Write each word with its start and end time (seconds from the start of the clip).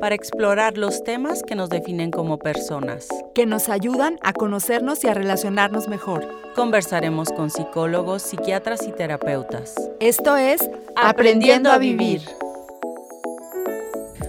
para 0.00 0.14
explorar 0.14 0.76
los 0.76 1.02
temas 1.04 1.42
que 1.42 1.54
nos 1.54 1.70
definen 1.70 2.10
como 2.10 2.38
personas. 2.38 3.08
que 3.34 3.46
nos 3.46 3.68
ayudan 3.68 4.18
a 4.22 4.32
conocernos 4.32 5.04
y 5.04 5.08
a 5.08 5.14
relacionarnos 5.14 5.88
mejor. 5.88 6.26
Conversaremos 6.54 7.28
con 7.28 7.50
psicólogos, 7.50 8.22
psiquiatras 8.22 8.86
y 8.86 8.92
terapeutas. 8.92 9.74
Esto 10.00 10.36
es 10.36 10.68
Aprendiendo 10.96 11.70
a 11.70 11.78
Vivir. 11.78 12.22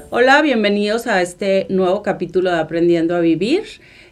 Hola, 0.10 0.42
bienvenidos 0.42 1.08
a 1.08 1.22
este 1.22 1.68
nuevo 1.70 2.02
capítulo 2.04 2.52
de 2.52 2.60
Aprendiendo 2.60 3.16
a 3.16 3.22
Vivir. 3.22 3.64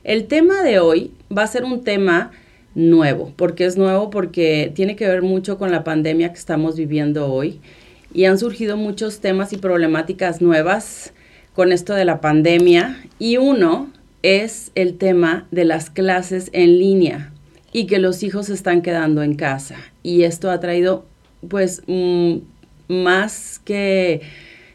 El 0.05 0.27
tema 0.27 0.63
de 0.63 0.79
hoy 0.79 1.11
va 1.35 1.43
a 1.43 1.47
ser 1.47 1.65
un 1.65 1.83
tema 1.83 2.31
nuevo. 2.73 3.33
¿Por 3.35 3.55
qué 3.55 3.65
es 3.65 3.75
nuevo? 3.77 4.09
Porque 4.09 4.71
tiene 4.73 4.95
que 4.95 5.07
ver 5.07 5.21
mucho 5.21 5.57
con 5.57 5.71
la 5.71 5.83
pandemia 5.83 6.29
que 6.29 6.39
estamos 6.39 6.77
viviendo 6.77 7.31
hoy 7.31 7.59
y 8.13 8.25
han 8.25 8.37
surgido 8.39 8.77
muchos 8.77 9.19
temas 9.19 9.51
y 9.51 9.57
problemáticas 9.57 10.41
nuevas 10.41 11.13
con 11.55 11.71
esto 11.71 11.93
de 11.93 12.05
la 12.05 12.21
pandemia 12.21 13.01
y 13.17 13.37
uno 13.37 13.89
es 14.23 14.71
el 14.75 14.97
tema 14.97 15.47
de 15.51 15.65
las 15.65 15.89
clases 15.89 16.49
en 16.53 16.77
línea 16.77 17.31
y 17.71 17.87
que 17.87 17.99
los 17.99 18.23
hijos 18.23 18.49
están 18.49 18.81
quedando 18.81 19.23
en 19.23 19.35
casa 19.35 19.77
y 20.03 20.23
esto 20.23 20.51
ha 20.51 20.59
traído 20.59 21.05
pues 21.47 21.81
mm, 21.87 22.37
más 22.87 23.61
que 23.63 24.21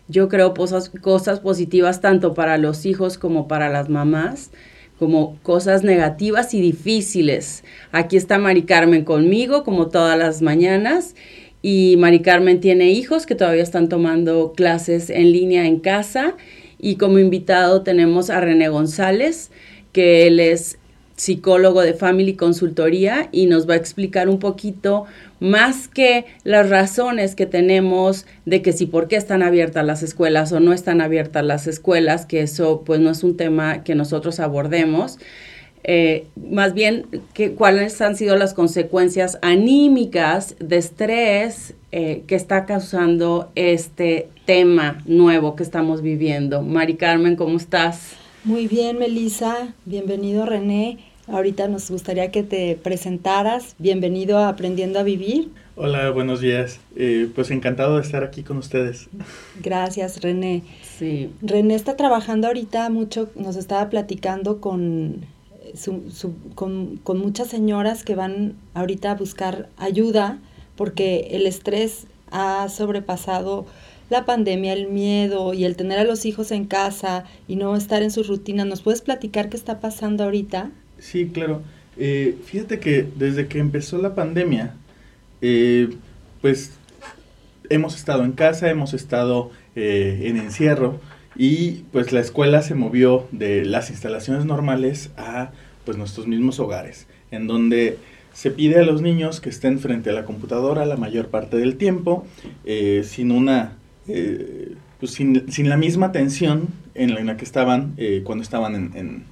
yo 0.08 0.28
creo 0.28 0.54
cosas, 0.54 0.88
cosas 0.88 1.40
positivas 1.40 2.00
tanto 2.00 2.34
para 2.34 2.58
los 2.58 2.86
hijos 2.86 3.18
como 3.18 3.46
para 3.46 3.68
las 3.68 3.88
mamás 3.88 4.50
como 4.98 5.38
cosas 5.42 5.82
negativas 5.82 6.52
y 6.52 6.60
difíciles. 6.60 7.64
Aquí 7.90 8.18
está 8.18 8.38
Mari 8.38 8.64
Carmen 8.64 9.02
conmigo 9.04 9.64
como 9.64 9.88
todas 9.88 10.18
las 10.18 10.42
mañanas 10.42 11.14
y 11.62 11.96
Mari 11.98 12.20
Carmen 12.20 12.60
tiene 12.60 12.90
hijos 12.90 13.24
que 13.24 13.34
todavía 13.34 13.62
están 13.62 13.88
tomando 13.88 14.52
clases 14.54 15.08
en 15.08 15.32
línea 15.32 15.66
en 15.66 15.80
casa. 15.80 16.36
Y 16.80 16.96
como 16.96 17.18
invitado 17.18 17.82
tenemos 17.82 18.30
a 18.30 18.40
René 18.40 18.68
González, 18.68 19.50
que 19.92 20.26
él 20.26 20.40
es 20.40 20.78
psicólogo 21.20 21.82
de 21.82 21.92
Family 21.92 22.34
Consultoría 22.34 23.28
y 23.30 23.44
nos 23.44 23.68
va 23.68 23.74
a 23.74 23.76
explicar 23.76 24.30
un 24.30 24.38
poquito 24.38 25.04
más 25.38 25.86
que 25.86 26.24
las 26.44 26.70
razones 26.70 27.34
que 27.34 27.44
tenemos 27.44 28.24
de 28.46 28.62
que 28.62 28.72
si 28.72 28.86
por 28.86 29.06
qué 29.06 29.16
están 29.16 29.42
abiertas 29.42 29.84
las 29.84 30.02
escuelas 30.02 30.50
o 30.52 30.60
no 30.60 30.72
están 30.72 31.02
abiertas 31.02 31.44
las 31.44 31.66
escuelas, 31.66 32.24
que 32.24 32.40
eso 32.40 32.84
pues 32.86 33.00
no 33.00 33.10
es 33.10 33.22
un 33.22 33.36
tema 33.36 33.84
que 33.84 33.94
nosotros 33.94 34.40
abordemos. 34.40 35.18
Eh, 35.84 36.26
más 36.36 36.72
bien 36.72 37.06
que, 37.34 37.52
cuáles 37.52 38.00
han 38.00 38.16
sido 38.16 38.36
las 38.36 38.54
consecuencias 38.54 39.38
anímicas 39.42 40.56
de 40.58 40.76
estrés 40.76 41.74
eh, 41.92 42.22
que 42.26 42.34
está 42.34 42.66
causando 42.66 43.50
este 43.54 44.28
tema 44.46 45.02
nuevo 45.06 45.56
que 45.56 45.62
estamos 45.62 46.02
viviendo. 46.02 46.62
Mari 46.62 46.94
Carmen, 46.96 47.36
¿cómo 47.36 47.56
estás? 47.56 48.12
Muy 48.44 48.66
bien, 48.68 48.98
Melissa. 48.98 49.74
Bienvenido, 49.84 50.46
René. 50.46 50.98
Ahorita 51.26 51.68
nos 51.68 51.90
gustaría 51.90 52.30
que 52.30 52.42
te 52.42 52.74
presentaras. 52.82 53.74
Bienvenido 53.78 54.38
a 54.38 54.48
Aprendiendo 54.48 54.98
a 54.98 55.02
Vivir. 55.02 55.50
Hola, 55.76 56.10
buenos 56.10 56.40
días. 56.40 56.80
Eh, 56.96 57.28
pues 57.34 57.50
encantado 57.50 57.96
de 57.96 58.02
estar 58.02 58.24
aquí 58.24 58.42
con 58.42 58.56
ustedes. 58.58 59.08
Gracias, 59.62 60.20
René. 60.22 60.62
Sí. 60.98 61.30
René 61.42 61.74
está 61.74 61.96
trabajando 61.96 62.46
ahorita 62.48 62.88
mucho, 62.90 63.30
nos 63.36 63.56
estaba 63.56 63.88
platicando 63.90 64.60
con, 64.60 65.24
su- 65.74 66.10
su- 66.10 66.34
con, 66.54 66.96
con 67.02 67.18
muchas 67.18 67.48
señoras 67.48 68.04
que 68.04 68.14
van 68.14 68.54
ahorita 68.74 69.12
a 69.12 69.14
buscar 69.14 69.68
ayuda 69.76 70.38
porque 70.76 71.28
el 71.32 71.46
estrés 71.46 72.06
ha 72.30 72.68
sobrepasado 72.68 73.66
la 74.08 74.24
pandemia, 74.24 74.72
el 74.72 74.88
miedo 74.88 75.54
y 75.54 75.64
el 75.64 75.76
tener 75.76 75.98
a 75.98 76.04
los 76.04 76.26
hijos 76.26 76.50
en 76.50 76.64
casa 76.64 77.24
y 77.48 77.56
no 77.56 77.76
estar 77.76 78.02
en 78.02 78.10
sus 78.10 78.26
rutinas. 78.26 78.66
¿Nos 78.66 78.82
puedes 78.82 79.00
platicar 79.00 79.48
qué 79.48 79.56
está 79.56 79.80
pasando 79.80 80.24
ahorita? 80.24 80.70
Sí, 80.98 81.30
claro. 81.32 81.62
Eh, 81.96 82.36
fíjate 82.44 82.80
que 82.80 83.06
desde 83.16 83.46
que 83.46 83.58
empezó 83.58 83.98
la 83.98 84.14
pandemia, 84.14 84.74
eh, 85.40 85.90
pues 86.40 86.72
hemos 87.68 87.96
estado 87.96 88.24
en 88.24 88.32
casa, 88.32 88.68
hemos 88.68 88.94
estado 88.94 89.50
eh, 89.76 90.22
en 90.24 90.36
encierro 90.36 91.00
y 91.36 91.84
pues 91.92 92.12
la 92.12 92.20
escuela 92.20 92.62
se 92.62 92.74
movió 92.74 93.28
de 93.30 93.64
las 93.64 93.90
instalaciones 93.90 94.44
normales 94.44 95.10
a 95.16 95.52
pues 95.84 95.96
nuestros 95.96 96.26
mismos 96.26 96.58
hogares, 96.58 97.06
en 97.30 97.46
donde 97.46 97.96
se 98.32 98.50
pide 98.50 98.78
a 98.80 98.84
los 98.84 99.02
niños 99.02 99.40
que 99.40 99.50
estén 99.50 99.78
frente 99.78 100.10
a 100.10 100.12
la 100.12 100.24
computadora 100.24 100.84
la 100.86 100.96
mayor 100.96 101.28
parte 101.28 101.56
del 101.56 101.76
tiempo, 101.76 102.26
eh, 102.64 103.02
sin 103.04 103.32
una, 103.32 103.76
eh, 104.08 104.74
pues 104.98 105.12
sin, 105.12 105.50
sin 105.52 105.68
la 105.68 105.76
misma 105.76 106.06
atención 106.06 106.68
en 106.94 107.14
la, 107.14 107.20
en 107.20 107.26
la 107.26 107.36
que 107.36 107.44
estaban 107.44 107.94
eh, 107.96 108.22
cuando 108.24 108.42
estaban 108.42 108.74
en, 108.74 108.90
en, 108.96 109.24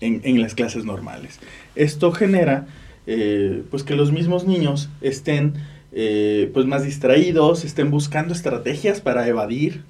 en- 0.00 0.20
en 0.24 0.40
las 0.42 0.54
clases 0.54 0.84
normales. 0.84 1.38
Esto 1.74 2.12
genera 2.12 2.66
eh, 3.06 3.62
pues 3.70 3.82
que 3.84 3.94
los 3.96 4.12
mismos 4.12 4.46
niños 4.46 4.88
estén 5.00 5.54
eh, 5.92 6.50
pues 6.52 6.66
más 6.66 6.84
distraídos, 6.84 7.64
estén 7.64 7.90
buscando 7.90 8.34
estrategias 8.34 9.00
para 9.00 9.26
evadir 9.28 9.82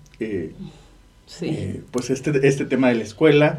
Sí. 1.27 1.81
pues 1.91 2.09
este, 2.11 2.47
este 2.47 2.65
tema 2.67 2.89
de 2.89 2.95
la 2.95 3.03
escuela, 3.03 3.59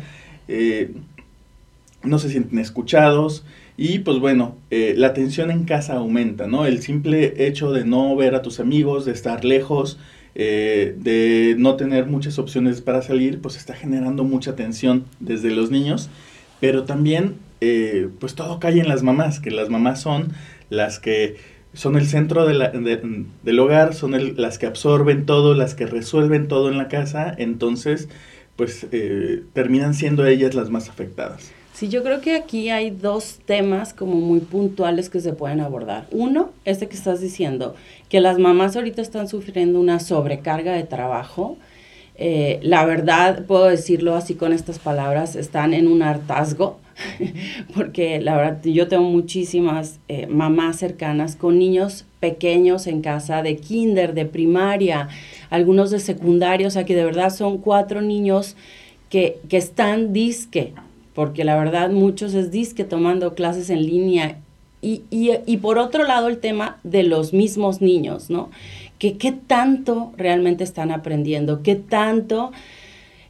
no 2.04 2.20
se 2.20 2.30
sienten 2.30 2.60
escuchados 2.60 3.44
y 3.78 4.00
pues 4.00 4.18
bueno, 4.20 4.58
eh, 4.72 4.96
la 4.98 5.14
tensión 5.14 5.52
en 5.52 5.64
casa 5.66 5.94
aumenta, 5.94 6.48
¿no? 6.48 6.66
El 6.66 6.82
simple 6.82 7.48
hecho 7.48 7.72
de 7.72 7.86
no 7.86 8.16
ver 8.16 8.34
a 8.36 8.42
tus 8.42 8.60
amigos, 8.60 9.06
de 9.06 9.12
estar 9.12 9.46
lejos, 9.46 10.00
eh, 10.36 10.96
de 10.98 11.56
no 11.58 11.76
tener 11.76 12.06
muchas 12.08 12.40
opciones 12.40 12.82
para 12.82 13.02
salir, 13.02 13.40
pues 13.40 13.56
está 13.56 13.74
generando 13.76 14.24
mucha 14.24 14.56
tensión 14.56 15.06
desde 15.20 15.52
los 15.52 15.72
niños, 15.72 16.10
pero 16.60 16.84
también 16.84 17.36
eh, 17.62 18.10
pues 18.20 18.36
todo 18.36 18.60
cae 18.60 18.80
en 18.80 18.88
las 18.88 19.02
mamás, 19.02 19.40
que 19.40 19.50
las 19.52 19.70
mamás 19.70 20.00
son 20.02 20.32
las 20.70 21.00
que 21.00 21.38
son 21.74 21.96
el 21.98 22.06
centro 22.08 22.46
de 22.46 22.54
la- 22.54 22.70
de- 22.70 23.26
del 23.44 23.60
hogar, 23.60 23.94
son 23.96 24.14
el- 24.16 24.36
las 24.38 24.58
que 24.60 24.66
absorben 24.68 25.26
todo, 25.26 25.54
las 25.56 25.74
que 25.76 25.86
resuelven 25.88 26.48
todo 26.48 26.70
en 26.72 26.78
la 26.78 26.88
casa, 26.88 27.34
entonces 27.38 28.10
pues 28.56 28.88
terminan 29.54 29.94
siendo 29.94 30.26
ellas 30.26 30.56
las 30.56 30.70
más 30.72 30.90
afectadas. 30.90 31.52
Sí, 31.78 31.90
yo 31.90 32.02
creo 32.02 32.22
que 32.22 32.36
aquí 32.36 32.72
hay 32.72 32.90
dos 32.90 33.38
temas 33.46 33.94
como 33.94 34.16
muy 34.16 34.40
puntuales 34.40 35.12
que 35.12 35.20
se 35.20 35.34
pueden 35.34 35.60
abordar. 35.60 36.08
Uno, 36.10 36.50
este 36.66 36.88
que 36.88 36.96
estás 36.96 37.22
diciendo, 37.22 37.76
que 38.10 38.20
las 38.20 38.40
mamás 38.40 38.76
ahorita 38.76 39.00
están 39.00 39.28
sufriendo 39.28 39.80
una 39.80 40.00
sobrecarga 40.00 40.74
de 40.74 40.86
trabajo. 40.86 41.56
Eh, 42.16 42.58
la 42.64 42.84
verdad, 42.84 43.46
puedo 43.46 43.66
decirlo 43.66 44.16
así 44.16 44.34
con 44.34 44.54
estas 44.54 44.80
palabras, 44.80 45.36
están 45.36 45.76
en 45.76 45.88
un 45.88 46.02
hartazgo, 46.02 46.80
porque 47.76 48.22
la 48.22 48.38
verdad 48.38 48.64
yo 48.64 48.88
tengo 48.88 49.04
muchísimas 49.04 50.00
eh, 50.08 50.26
mamás 50.26 50.78
cercanas 50.78 51.36
con 51.36 51.60
niños 51.60 52.06
pequeños 52.20 52.88
en 52.88 53.02
casa, 53.02 53.44
de 53.44 53.58
kinder, 53.58 54.16
de 54.16 54.26
primaria, 54.26 55.10
algunos 55.52 55.92
de 55.92 56.00
secundaria, 56.00 56.70
o 56.70 56.72
sea 56.72 56.86
que 56.86 56.96
de 56.96 57.06
verdad 57.06 57.30
son 57.30 57.60
cuatro 57.60 58.02
niños 58.02 58.56
que, 59.12 59.38
que 59.48 59.58
están 59.58 60.12
disque, 60.12 60.74
porque 61.18 61.44
la 61.44 61.58
verdad 61.58 61.90
muchos 61.90 62.36
es 62.36 62.52
disque 62.52 62.84
tomando 62.84 63.34
clases 63.34 63.72
en 63.72 63.84
línea. 63.84 64.38
Y, 64.84 65.02
y, 65.10 65.32
y 65.48 65.58
por 65.58 65.80
otro 65.80 66.04
lado 66.04 66.28
el 66.28 66.38
tema 66.38 66.78
de 66.84 67.02
los 67.02 67.34
mismos 67.34 67.82
niños, 67.82 68.30
¿no? 68.30 68.52
Que 69.00 69.18
qué 69.18 69.32
tanto 69.32 70.14
realmente 70.16 70.64
están 70.64 70.92
aprendiendo, 70.92 71.64
qué 71.64 71.74
tanto 71.74 72.52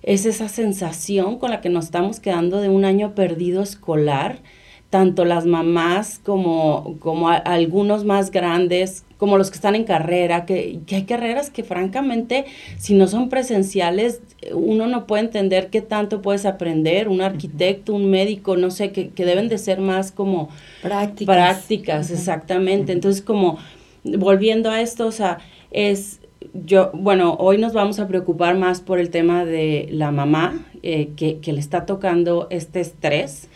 es 0.04 0.26
esa 0.26 0.50
sensación 0.50 1.40
con 1.40 1.50
la 1.50 1.62
que 1.62 1.70
nos 1.70 1.86
estamos 1.86 2.20
quedando 2.20 2.60
de 2.60 2.68
un 2.68 2.84
año 2.84 3.16
perdido 3.16 3.64
escolar, 3.64 4.40
tanto 4.90 5.26
las 5.26 5.46
mamás 5.46 6.20
como, 6.24 6.96
como 7.00 7.30
a- 7.30 7.36
algunos 7.36 8.06
más 8.06 8.32
grandes, 8.32 9.04
como 9.18 9.38
los 9.38 9.50
que 9.50 9.56
están 9.56 9.76
en 9.76 9.84
carrera, 9.84 10.46
que, 10.46 10.80
que 10.86 10.96
hay 10.98 11.04
carreras 11.04 11.50
que 11.50 11.64
francamente, 11.64 12.46
si 12.78 12.94
no 12.94 13.08
son 13.08 13.30
presenciales, 13.30 14.22
uno 14.54 14.88
no 14.88 15.06
puede 15.08 15.24
entender 15.24 15.70
qué 15.70 15.82
tanto 15.82 16.22
puedes 16.22 16.46
aprender, 16.46 17.10
un 17.10 17.22
arquitecto, 17.22 17.94
un 17.94 18.10
médico, 18.10 18.56
no 18.56 18.70
sé, 18.72 18.92
que, 18.92 19.10
que 19.10 19.26
deben 19.26 19.50
de 19.50 19.58
ser 19.58 19.80
más 19.80 20.12
como 20.12 20.50
Prácticas. 20.82 21.36
prácticas, 21.36 22.12
exactamente. 22.12 22.92
Entonces, 22.94 23.22
como 23.22 23.58
volviendo 24.04 24.70
a 24.70 24.82
esto, 24.82 25.08
o 25.08 25.12
sea, 25.12 25.40
es 25.72 26.20
yo, 26.66 26.92
bueno, 26.94 27.36
hoy 27.40 27.58
nos 27.58 27.74
vamos 27.74 28.00
a 28.00 28.08
preocupar 28.08 28.56
más 28.58 28.82
por 28.82 29.00
el 29.00 29.10
tema 29.10 29.44
de 29.44 29.90
la 29.92 30.12
mamá, 30.12 30.66
eh, 30.84 31.10
que, 31.16 31.40
que, 31.40 31.52
le 31.54 31.60
está 31.60 31.86
tocando 31.86 32.48
este 32.52 32.80
estrés, 32.80 33.50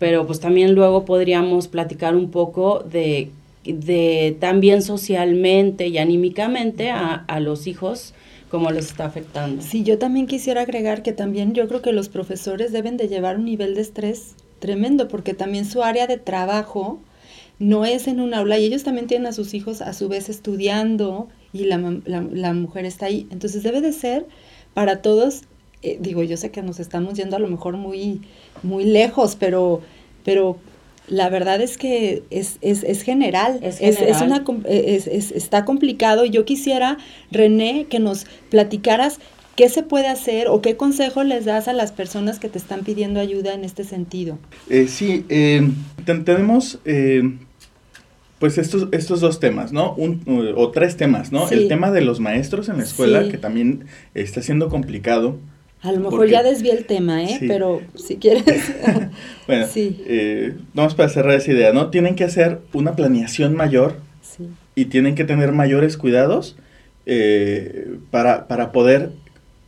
pero 0.00 0.26
pues 0.26 0.40
también 0.40 0.74
luego 0.74 1.04
podríamos 1.04 1.68
platicar 1.68 2.16
un 2.16 2.30
poco 2.30 2.80
de, 2.80 3.30
de 3.64 4.36
también 4.40 4.82
socialmente 4.82 5.86
y 5.86 5.98
anímicamente 5.98 6.90
a, 6.90 7.14
a 7.14 7.38
los 7.38 7.68
hijos 7.68 8.14
cómo 8.50 8.72
les 8.72 8.86
está 8.86 9.04
afectando. 9.04 9.62
Sí, 9.62 9.84
yo 9.84 9.98
también 9.98 10.26
quisiera 10.26 10.62
agregar 10.62 11.04
que 11.04 11.12
también 11.12 11.52
yo 11.52 11.68
creo 11.68 11.82
que 11.82 11.92
los 11.92 12.08
profesores 12.08 12.72
deben 12.72 12.96
de 12.96 13.08
llevar 13.08 13.36
un 13.36 13.44
nivel 13.44 13.74
de 13.74 13.82
estrés 13.82 14.34
tremendo, 14.58 15.06
porque 15.06 15.34
también 15.34 15.66
su 15.66 15.82
área 15.82 16.06
de 16.06 16.16
trabajo 16.16 16.98
no 17.58 17.84
es 17.84 18.08
en 18.08 18.20
un 18.20 18.32
aula 18.32 18.58
y 18.58 18.64
ellos 18.64 18.82
también 18.82 19.06
tienen 19.06 19.26
a 19.26 19.32
sus 19.32 19.52
hijos 19.52 19.82
a 19.82 19.92
su 19.92 20.08
vez 20.08 20.30
estudiando 20.30 21.28
y 21.52 21.64
la, 21.66 21.76
la, 22.06 22.22
la 22.32 22.54
mujer 22.54 22.86
está 22.86 23.06
ahí. 23.06 23.26
Entonces 23.30 23.62
debe 23.62 23.82
de 23.82 23.92
ser 23.92 24.26
para 24.72 25.02
todos, 25.02 25.42
eh, 25.82 25.98
digo, 26.00 26.22
yo 26.22 26.36
sé 26.36 26.50
que 26.50 26.62
nos 26.62 26.80
estamos 26.80 27.14
yendo 27.14 27.36
a 27.36 27.38
lo 27.38 27.48
mejor 27.48 27.76
muy, 27.76 28.22
muy 28.62 28.84
lejos, 28.84 29.36
pero, 29.36 29.80
pero 30.24 30.58
la 31.08 31.28
verdad 31.28 31.60
es 31.60 31.76
que 31.76 32.22
es, 32.30 32.58
es, 32.60 32.84
es 32.84 33.02
general, 33.02 33.58
es, 33.62 33.78
general. 33.78 34.08
es, 34.08 34.20
una, 34.20 34.44
es, 34.68 35.06
está 35.06 35.64
complicado 35.64 36.24
y 36.24 36.30
yo 36.30 36.44
quisiera, 36.44 36.98
René, 37.30 37.86
que 37.88 37.98
nos 37.98 38.26
platicaras 38.48 39.18
qué 39.56 39.68
se 39.68 39.82
puede 39.82 40.08
hacer 40.08 40.48
o 40.48 40.62
qué 40.62 40.76
consejo 40.76 41.22
les 41.24 41.44
das 41.44 41.68
a 41.68 41.72
las 41.72 41.92
personas 41.92 42.38
que 42.38 42.48
te 42.48 42.58
están 42.58 42.80
pidiendo 42.82 43.20
ayuda 43.20 43.52
en 43.52 43.64
este 43.64 43.84
sentido. 43.84 44.38
Eh, 44.70 44.86
sí, 44.88 45.26
eh, 45.28 45.68
tenemos 46.24 46.78
eh, 46.84 47.36
pues 48.38 48.56
estos, 48.56 48.88
estos 48.92 49.20
dos 49.20 49.38
temas, 49.38 49.72
¿no? 49.72 49.92
Un, 49.94 50.22
o 50.56 50.70
tres 50.70 50.96
temas, 50.96 51.30
¿no? 51.30 51.46
Sí. 51.46 51.54
El 51.54 51.68
tema 51.68 51.90
de 51.90 52.00
los 52.00 52.20
maestros 52.20 52.70
en 52.70 52.78
la 52.78 52.84
escuela, 52.84 53.24
sí. 53.24 53.30
que 53.30 53.36
también 53.36 53.84
está 54.14 54.40
siendo 54.40 54.70
complicado. 54.70 55.36
A 55.82 55.92
lo 55.92 55.98
mejor 55.98 56.18
porque, 56.18 56.32
ya 56.32 56.42
desvié 56.42 56.72
el 56.72 56.84
tema, 56.84 57.22
¿eh? 57.24 57.36
Sí. 57.38 57.46
Pero 57.48 57.80
si 57.94 58.16
quieres. 58.16 58.44
bueno, 59.46 59.66
sí. 59.66 60.02
eh, 60.06 60.54
vamos 60.74 60.94
para 60.94 61.08
cerrar 61.08 61.34
esa 61.34 61.52
idea, 61.52 61.72
¿no? 61.72 61.88
Tienen 61.90 62.16
que 62.16 62.24
hacer 62.24 62.60
una 62.72 62.96
planeación 62.96 63.54
mayor 63.54 63.96
sí. 64.20 64.48
y 64.74 64.86
tienen 64.86 65.14
que 65.14 65.24
tener 65.24 65.52
mayores 65.52 65.96
cuidados 65.96 66.56
eh, 67.06 67.96
para, 68.10 68.46
para 68.46 68.72
poder 68.72 69.10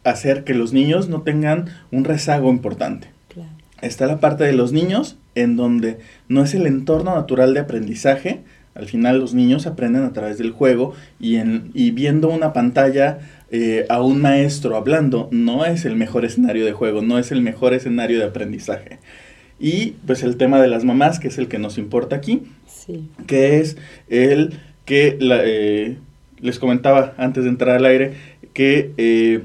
hacer 0.04 0.44
que 0.44 0.54
los 0.54 0.72
niños 0.72 1.08
no 1.08 1.22
tengan 1.22 1.70
un 1.90 2.04
rezago 2.04 2.50
importante. 2.50 3.08
Claro. 3.28 3.50
Está 3.80 4.06
la 4.06 4.20
parte 4.20 4.44
de 4.44 4.52
los 4.52 4.72
niños 4.72 5.16
en 5.34 5.56
donde 5.56 5.98
no 6.28 6.42
es 6.42 6.52
el 6.54 6.66
entorno 6.66 7.14
natural 7.14 7.54
de 7.54 7.60
aprendizaje, 7.60 8.42
al 8.74 8.86
final 8.86 9.18
los 9.18 9.34
niños 9.34 9.66
aprenden 9.66 10.02
a 10.04 10.12
través 10.12 10.38
del 10.38 10.50
juego 10.50 10.94
y, 11.20 11.36
en, 11.36 11.70
y 11.74 11.90
viendo 11.90 12.28
una 12.28 12.52
pantalla 12.52 13.18
eh, 13.54 13.84
a 13.90 14.00
un 14.00 14.22
maestro 14.22 14.76
hablando 14.76 15.28
no 15.30 15.66
es 15.66 15.84
el 15.84 15.94
mejor 15.94 16.24
escenario 16.24 16.64
de 16.64 16.72
juego, 16.72 17.02
no 17.02 17.18
es 17.18 17.32
el 17.32 17.42
mejor 17.42 17.74
escenario 17.74 18.18
de 18.18 18.24
aprendizaje. 18.24 18.98
Y 19.60 19.90
pues 20.06 20.22
el 20.22 20.38
tema 20.38 20.58
de 20.60 20.68
las 20.68 20.84
mamás, 20.84 21.20
que 21.20 21.28
es 21.28 21.36
el 21.36 21.48
que 21.48 21.58
nos 21.58 21.76
importa 21.76 22.16
aquí, 22.16 22.44
sí. 22.66 23.10
que 23.26 23.60
es 23.60 23.76
el 24.08 24.58
que 24.86 25.18
la, 25.20 25.42
eh, 25.44 25.98
les 26.40 26.58
comentaba 26.58 27.12
antes 27.18 27.44
de 27.44 27.50
entrar 27.50 27.76
al 27.76 27.84
aire, 27.84 28.14
que 28.54 28.92
eh, 28.96 29.42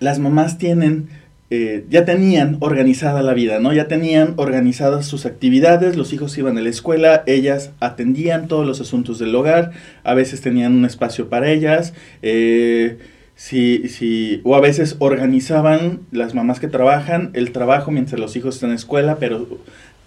las 0.00 0.18
mamás 0.18 0.58
tienen 0.58 1.08
eh, 1.50 1.86
ya 1.88 2.04
tenían 2.04 2.58
organizada 2.60 3.22
la 3.22 3.32
vida, 3.32 3.58
¿no? 3.58 3.72
Ya 3.72 3.88
tenían 3.88 4.34
organizadas 4.36 5.06
sus 5.06 5.24
actividades, 5.24 5.96
los 5.96 6.12
hijos 6.12 6.36
iban 6.36 6.58
a 6.58 6.60
la 6.60 6.68
escuela, 6.68 7.22
ellas 7.26 7.70
atendían 7.80 8.48
todos 8.48 8.66
los 8.66 8.82
asuntos 8.82 9.18
del 9.18 9.34
hogar, 9.34 9.72
a 10.04 10.12
veces 10.12 10.42
tenían 10.42 10.74
un 10.74 10.84
espacio 10.84 11.30
para 11.30 11.50
ellas, 11.50 11.94
eh, 12.20 12.98
si, 13.34 13.88
si, 13.88 14.42
o 14.44 14.56
a 14.56 14.60
veces 14.60 14.96
organizaban 14.98 16.00
las 16.10 16.34
mamás 16.34 16.60
que 16.60 16.68
trabajan 16.68 17.30
el 17.32 17.52
trabajo 17.52 17.90
mientras 17.90 18.20
los 18.20 18.36
hijos 18.36 18.56
están 18.56 18.68
en 18.68 18.74
la 18.74 18.80
escuela, 18.80 19.16
pero 19.18 19.46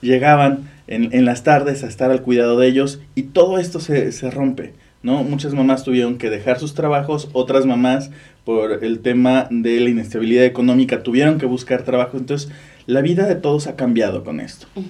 llegaban 0.02 0.70
en, 0.88 1.10
en 1.12 1.26
las 1.26 1.44
tardes 1.44 1.84
a 1.84 1.88
estar 1.88 2.12
al 2.12 2.22
cuidado 2.22 2.60
de 2.60 2.68
ellos 2.68 3.02
y 3.16 3.24
todo 3.24 3.58
esto 3.58 3.80
se, 3.80 4.12
se 4.12 4.30
rompe. 4.30 4.74
¿no? 5.04 5.24
Muchas 5.24 5.54
mamás 5.54 5.84
tuvieron 5.84 6.18
que 6.18 6.30
dejar 6.30 6.60
sus 6.60 6.74
trabajos, 6.74 7.30
otras 7.34 7.66
mamás 7.66 8.12
por 8.46 8.84
el 8.84 9.00
tema 9.00 9.48
de 9.50 9.80
la 9.80 9.90
inestabilidad 9.90 10.46
económica 10.46 11.04
tuvieron 11.04 11.38
que 11.38 11.46
buscar 11.46 11.84
trabajo. 11.84 12.18
Entonces, 12.18 12.52
la 12.88 13.02
vida 13.02 13.28
de 13.28 13.36
todos 13.36 13.68
ha 13.68 13.76
cambiado 13.76 14.24
con 14.24 14.40
esto. 14.40 14.68
Uh 14.76 14.82
-huh. 14.82 14.86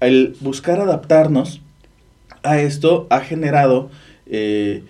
El 0.00 0.36
buscar 0.40 0.80
adaptarnos 0.80 1.60
a 2.42 2.60
esto 2.60 3.06
ha 3.10 3.20
generado, 3.20 3.90
eh, 4.26 4.82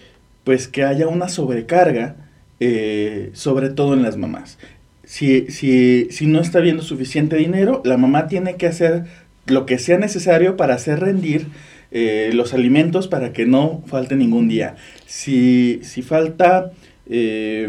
pues, 0.45 0.69
que 0.69 0.85
haya 0.85 1.09
una 1.09 1.29
sobrecarga, 1.29 2.17
eh, 2.61 3.31
sobre 3.35 3.69
todo 3.69 3.95
en 3.95 4.03
las 4.03 4.17
mamás. 4.17 4.59
Si, 5.05 5.51
si, 5.51 6.09
si 6.11 6.27
no 6.27 6.41
está 6.41 6.61
viendo 6.61 6.83
suficiente 6.83 7.37
dinero, 7.37 7.83
la 7.85 7.97
mamá 7.97 8.27
tiene 8.27 8.57
que 8.57 8.67
hacer 8.67 9.05
lo 9.47 9.67
que 9.67 9.79
sea 9.79 9.99
necesario 9.99 10.57
para 10.57 10.75
hacer 10.75 11.01
rendir 11.01 11.47
eh, 11.93 12.31
los 12.33 12.53
alimentos 12.53 13.07
para 13.07 13.33
que 13.33 13.47
no 13.47 13.83
falte 13.87 14.17
ningún 14.17 14.49
día. 14.49 14.75
Si, 15.07 15.81
si 15.83 16.03
falta, 16.03 16.73
eh, 17.09 17.69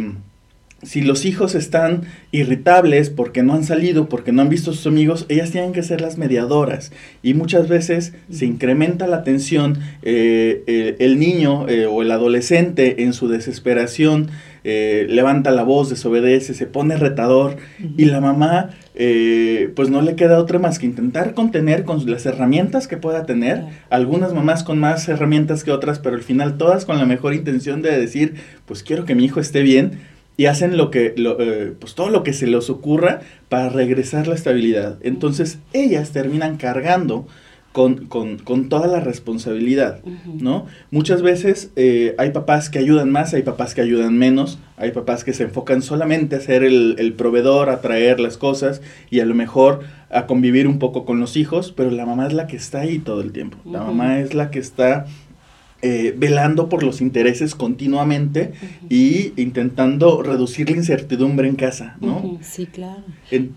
si 0.84 1.02
los 1.02 1.26
hijos 1.26 1.56
están 1.56 2.04
irritables 2.32 3.10
porque 3.10 3.44
no 3.44 3.54
han 3.54 3.64
salido, 3.64 4.10
porque 4.10 4.32
no 4.32 4.42
han 4.42 4.50
visto 4.50 4.72
a 4.72 4.74
sus 4.74 4.88
amigos, 4.88 5.26
ellas 5.30 5.52
tienen 5.52 5.74
que 5.74 5.84
ser 5.84 6.02
las 6.02 6.18
mediadoras. 6.18 6.92
Y 7.24 7.34
muchas 7.34 7.68
veces 7.68 8.14
se 8.32 8.46
incrementa 8.46 9.08
la 9.08 9.24
tensión, 9.24 9.80
eh, 10.04 10.64
el, 10.68 10.96
el, 11.00 11.20
niño 11.20 11.66
o 11.90 12.02
el 12.02 12.12
adolescente 12.12 13.04
en 13.04 13.14
su 13.14 13.28
desesperación 13.28 14.30
levanta 14.64 15.52
la 15.52 15.64
voz, 15.64 15.90
desobedece, 15.90 16.54
se 16.54 16.66
pone 16.66 16.98
retador 16.98 17.56
uh 17.80 17.84
-huh. 17.84 17.94
y 17.98 18.04
la 18.04 18.20
mamá 18.20 18.72
eh, 19.00 19.72
pues 19.76 19.92
no 19.92 20.02
le 20.02 20.16
queda 20.16 20.40
otra 20.40 20.58
más 20.58 20.80
que 20.80 20.88
intentar 20.88 21.36
contener 21.36 21.84
con 21.84 22.10
las 22.10 22.26
herramientas 22.26 22.88
que 22.88 22.98
pueda 22.98 23.28
tener, 23.28 23.64
algunas 23.92 24.34
mamás 24.34 24.64
con 24.64 24.80
más 24.80 25.08
herramientas 25.08 25.64
que 25.64 25.72
otras, 25.72 26.00
pero 26.00 26.16
al 26.16 26.24
final 26.24 26.58
todas 26.58 26.84
con 26.84 26.98
la 26.98 27.06
mejor 27.06 27.36
intención 27.36 27.84
de 27.84 27.96
decir, 27.96 28.34
pues 28.66 28.82
quiero 28.82 29.06
que 29.06 29.14
mi 29.14 29.26
hijo 29.26 29.40
esté 29.40 29.62
bien, 29.62 30.00
y 30.38 30.46
hacen 30.46 30.78
lo 30.78 30.92
que, 30.92 31.14
lo, 31.18 31.40
eh, 31.42 31.74
pues 31.78 31.96
todo 31.96 32.10
lo 32.10 32.24
que 32.24 32.32
se 32.32 32.48
les 32.48 32.70
ocurra 32.70 33.22
para 33.50 33.70
regresar 33.70 34.28
la 34.28 34.36
estabilidad. 34.36 34.98
Entonces 35.02 35.58
ellas 35.74 36.12
terminan 36.12 36.58
cargando 36.58 37.28
con, 37.74 38.08
con, 38.08 38.38
con, 38.40 38.70
toda 38.70 38.88
la 38.88 39.00
responsabilidad, 39.00 40.00
uh 40.04 40.10
-huh. 40.10 40.42
¿no? 40.42 40.66
Muchas 40.90 41.22
veces 41.22 41.72
eh, 41.76 42.16
hay 42.18 42.32
papás 42.32 42.72
que 42.72 42.80
ayudan 42.80 43.12
más, 43.12 43.36
hay 43.36 43.44
papás 43.44 43.76
que 43.76 43.82
ayudan 43.82 44.18
menos, 44.18 44.58
hay 44.78 44.92
papás 44.92 45.24
que 45.24 45.32
se 45.34 45.44
enfocan 45.44 45.84
solamente 45.84 46.36
a 46.38 46.40
ser 46.40 46.64
el, 46.64 46.96
el, 46.98 47.14
proveedor, 47.14 47.70
a 47.70 47.82
traer 47.82 48.20
las 48.20 48.38
cosas 48.38 48.82
y 49.12 49.20
a 49.20 49.26
lo 49.26 49.36
mejor 49.36 49.82
a 50.10 50.26
convivir 50.26 50.68
un 50.68 50.80
poco 50.80 51.06
con 51.06 51.20
los 51.20 51.38
hijos, 51.38 51.72
pero 51.72 51.92
la 51.92 52.08
mamá 52.08 52.26
es 52.26 52.34
la 52.34 52.48
que 52.48 52.58
está 52.58 52.80
ahí 52.80 52.98
todo 52.98 53.22
el 53.22 53.32
tiempo. 53.32 53.58
Uh 53.64 53.70
-huh. 53.70 53.74
La 53.74 53.84
mamá 53.84 54.20
es 54.22 54.34
la 54.34 54.50
que 54.50 54.58
está 54.58 55.06
eh, 55.82 56.14
velando 56.18 56.70
por 56.70 56.84
los 56.84 57.02
intereses 57.02 57.56
continuamente 57.56 58.52
uh 58.54 58.66
-huh. 58.66 58.88
y 58.90 59.34
intentando 59.42 60.22
reducir 60.24 60.70
la 60.70 60.78
incertidumbre 60.78 61.48
en 61.48 61.56
casa, 61.56 61.98
¿no? 62.02 62.40
Sí, 62.42 62.66
claro. 62.66 63.04
En, 63.30 63.54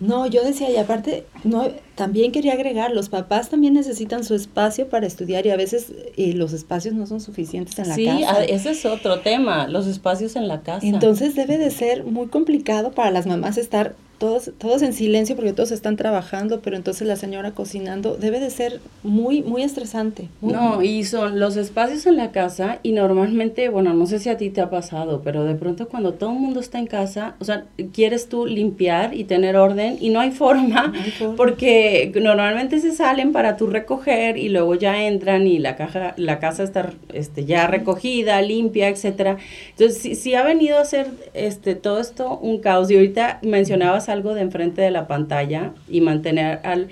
no, 0.00 0.26
yo 0.26 0.44
decía, 0.44 0.70
y 0.70 0.76
aparte, 0.76 1.24
no, 1.42 1.68
también 1.96 2.30
quería 2.30 2.52
agregar, 2.52 2.92
los 2.92 3.08
papás 3.08 3.50
también 3.50 3.74
necesitan 3.74 4.22
su 4.22 4.34
espacio 4.36 4.88
para 4.88 5.08
estudiar 5.08 5.44
y 5.44 5.50
a 5.50 5.56
veces 5.56 5.92
y 6.16 6.34
los 6.34 6.52
espacios 6.52 6.94
no 6.94 7.06
son 7.06 7.20
suficientes 7.20 7.76
en 7.80 7.88
la 7.88 7.94
sí, 7.96 8.04
casa. 8.06 8.44
Sí, 8.44 8.52
ese 8.52 8.70
es 8.70 8.86
otro 8.86 9.20
tema, 9.20 9.66
los 9.66 9.88
espacios 9.88 10.36
en 10.36 10.46
la 10.46 10.62
casa. 10.62 10.86
Entonces 10.86 11.34
debe 11.34 11.58
de 11.58 11.72
ser 11.72 12.04
muy 12.04 12.28
complicado 12.28 12.92
para 12.92 13.10
las 13.10 13.26
mamás 13.26 13.58
estar 13.58 13.96
todos, 14.18 14.50
todos 14.58 14.82
en 14.82 14.92
silencio 14.92 15.36
porque 15.36 15.52
todos 15.52 15.70
están 15.70 15.96
trabajando, 15.96 16.60
pero 16.60 16.76
entonces 16.76 17.06
la 17.06 17.16
señora 17.16 17.52
cocinando 17.52 18.16
debe 18.16 18.40
de 18.40 18.50
ser 18.50 18.80
muy, 19.02 19.42
muy 19.42 19.62
estresante. 19.62 20.28
Muy, 20.40 20.52
no, 20.52 20.82
y 20.82 21.04
son 21.04 21.38
los 21.38 21.56
espacios 21.56 22.06
en 22.06 22.16
la 22.16 22.32
casa 22.32 22.80
y 22.82 22.92
normalmente, 22.92 23.68
bueno, 23.68 23.94
no 23.94 24.06
sé 24.06 24.18
si 24.18 24.28
a 24.28 24.36
ti 24.36 24.50
te 24.50 24.60
ha 24.60 24.70
pasado, 24.70 25.22
pero 25.22 25.44
de 25.44 25.54
pronto 25.54 25.88
cuando 25.88 26.14
todo 26.14 26.32
el 26.32 26.38
mundo 26.38 26.60
está 26.60 26.78
en 26.78 26.86
casa, 26.86 27.36
o 27.38 27.44
sea, 27.44 27.66
quieres 27.92 28.28
tú 28.28 28.46
limpiar 28.46 29.14
y 29.14 29.24
tener 29.24 29.56
orden 29.56 29.96
y 30.00 30.10
no 30.10 30.20
hay 30.20 30.30
forma, 30.38 30.88
no 30.88 31.00
hay 31.00 31.10
forma. 31.12 31.36
porque 31.36 32.12
normalmente 32.20 32.80
se 32.80 32.92
salen 32.92 33.32
para 33.32 33.56
tú 33.56 33.68
recoger 33.68 34.36
y 34.36 34.48
luego 34.48 34.74
ya 34.74 35.04
entran 35.04 35.46
y 35.46 35.58
la 35.58 35.76
caja, 35.76 36.14
la 36.16 36.40
casa 36.40 36.64
está 36.64 36.92
este, 37.12 37.44
ya 37.44 37.66
recogida, 37.66 38.42
limpia, 38.42 38.88
etcétera. 38.88 39.38
Entonces, 39.70 40.02
sí, 40.02 40.14
sí 40.16 40.34
ha 40.34 40.42
venido 40.42 40.78
a 40.78 40.84
ser 40.84 41.08
este, 41.34 41.76
todo 41.76 42.00
esto 42.00 42.38
un 42.38 42.58
caos 42.58 42.90
y 42.90 42.96
ahorita 42.96 43.38
mencionabas 43.42 44.07
algo 44.08 44.34
de 44.34 44.42
enfrente 44.42 44.82
de 44.82 44.90
la 44.90 45.06
pantalla 45.06 45.72
y 45.88 46.00
mantener 46.00 46.60
al... 46.64 46.88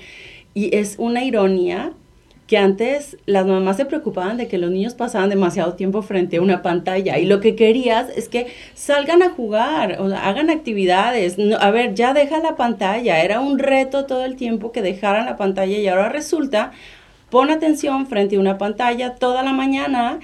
Y 0.54 0.74
es 0.74 0.96
una 0.98 1.22
ironía 1.24 1.92
que 2.46 2.58
antes 2.58 3.16
las 3.26 3.44
mamás 3.44 3.76
se 3.76 3.86
preocupaban 3.86 4.36
de 4.36 4.46
que 4.46 4.58
los 4.58 4.70
niños 4.70 4.94
pasaban 4.94 5.30
demasiado 5.30 5.74
tiempo 5.74 6.02
frente 6.02 6.36
a 6.36 6.42
una 6.42 6.62
pantalla 6.62 7.18
y 7.18 7.26
lo 7.26 7.40
que 7.40 7.56
querías 7.56 8.08
es 8.16 8.28
que 8.28 8.46
salgan 8.74 9.22
a 9.22 9.30
jugar, 9.30 10.00
o 10.00 10.06
hagan 10.14 10.50
actividades. 10.50 11.38
No, 11.38 11.56
a 11.56 11.70
ver, 11.72 11.94
ya 11.94 12.14
deja 12.14 12.38
la 12.38 12.54
pantalla. 12.56 13.20
Era 13.20 13.40
un 13.40 13.58
reto 13.58 14.06
todo 14.06 14.24
el 14.24 14.36
tiempo 14.36 14.70
que 14.70 14.82
dejaran 14.82 15.26
la 15.26 15.36
pantalla 15.36 15.76
y 15.76 15.88
ahora 15.88 16.08
resulta, 16.08 16.70
pon 17.30 17.50
atención 17.50 18.06
frente 18.06 18.36
a 18.36 18.40
una 18.40 18.58
pantalla 18.58 19.16
toda 19.16 19.42
la 19.42 19.52
mañana 19.52 20.20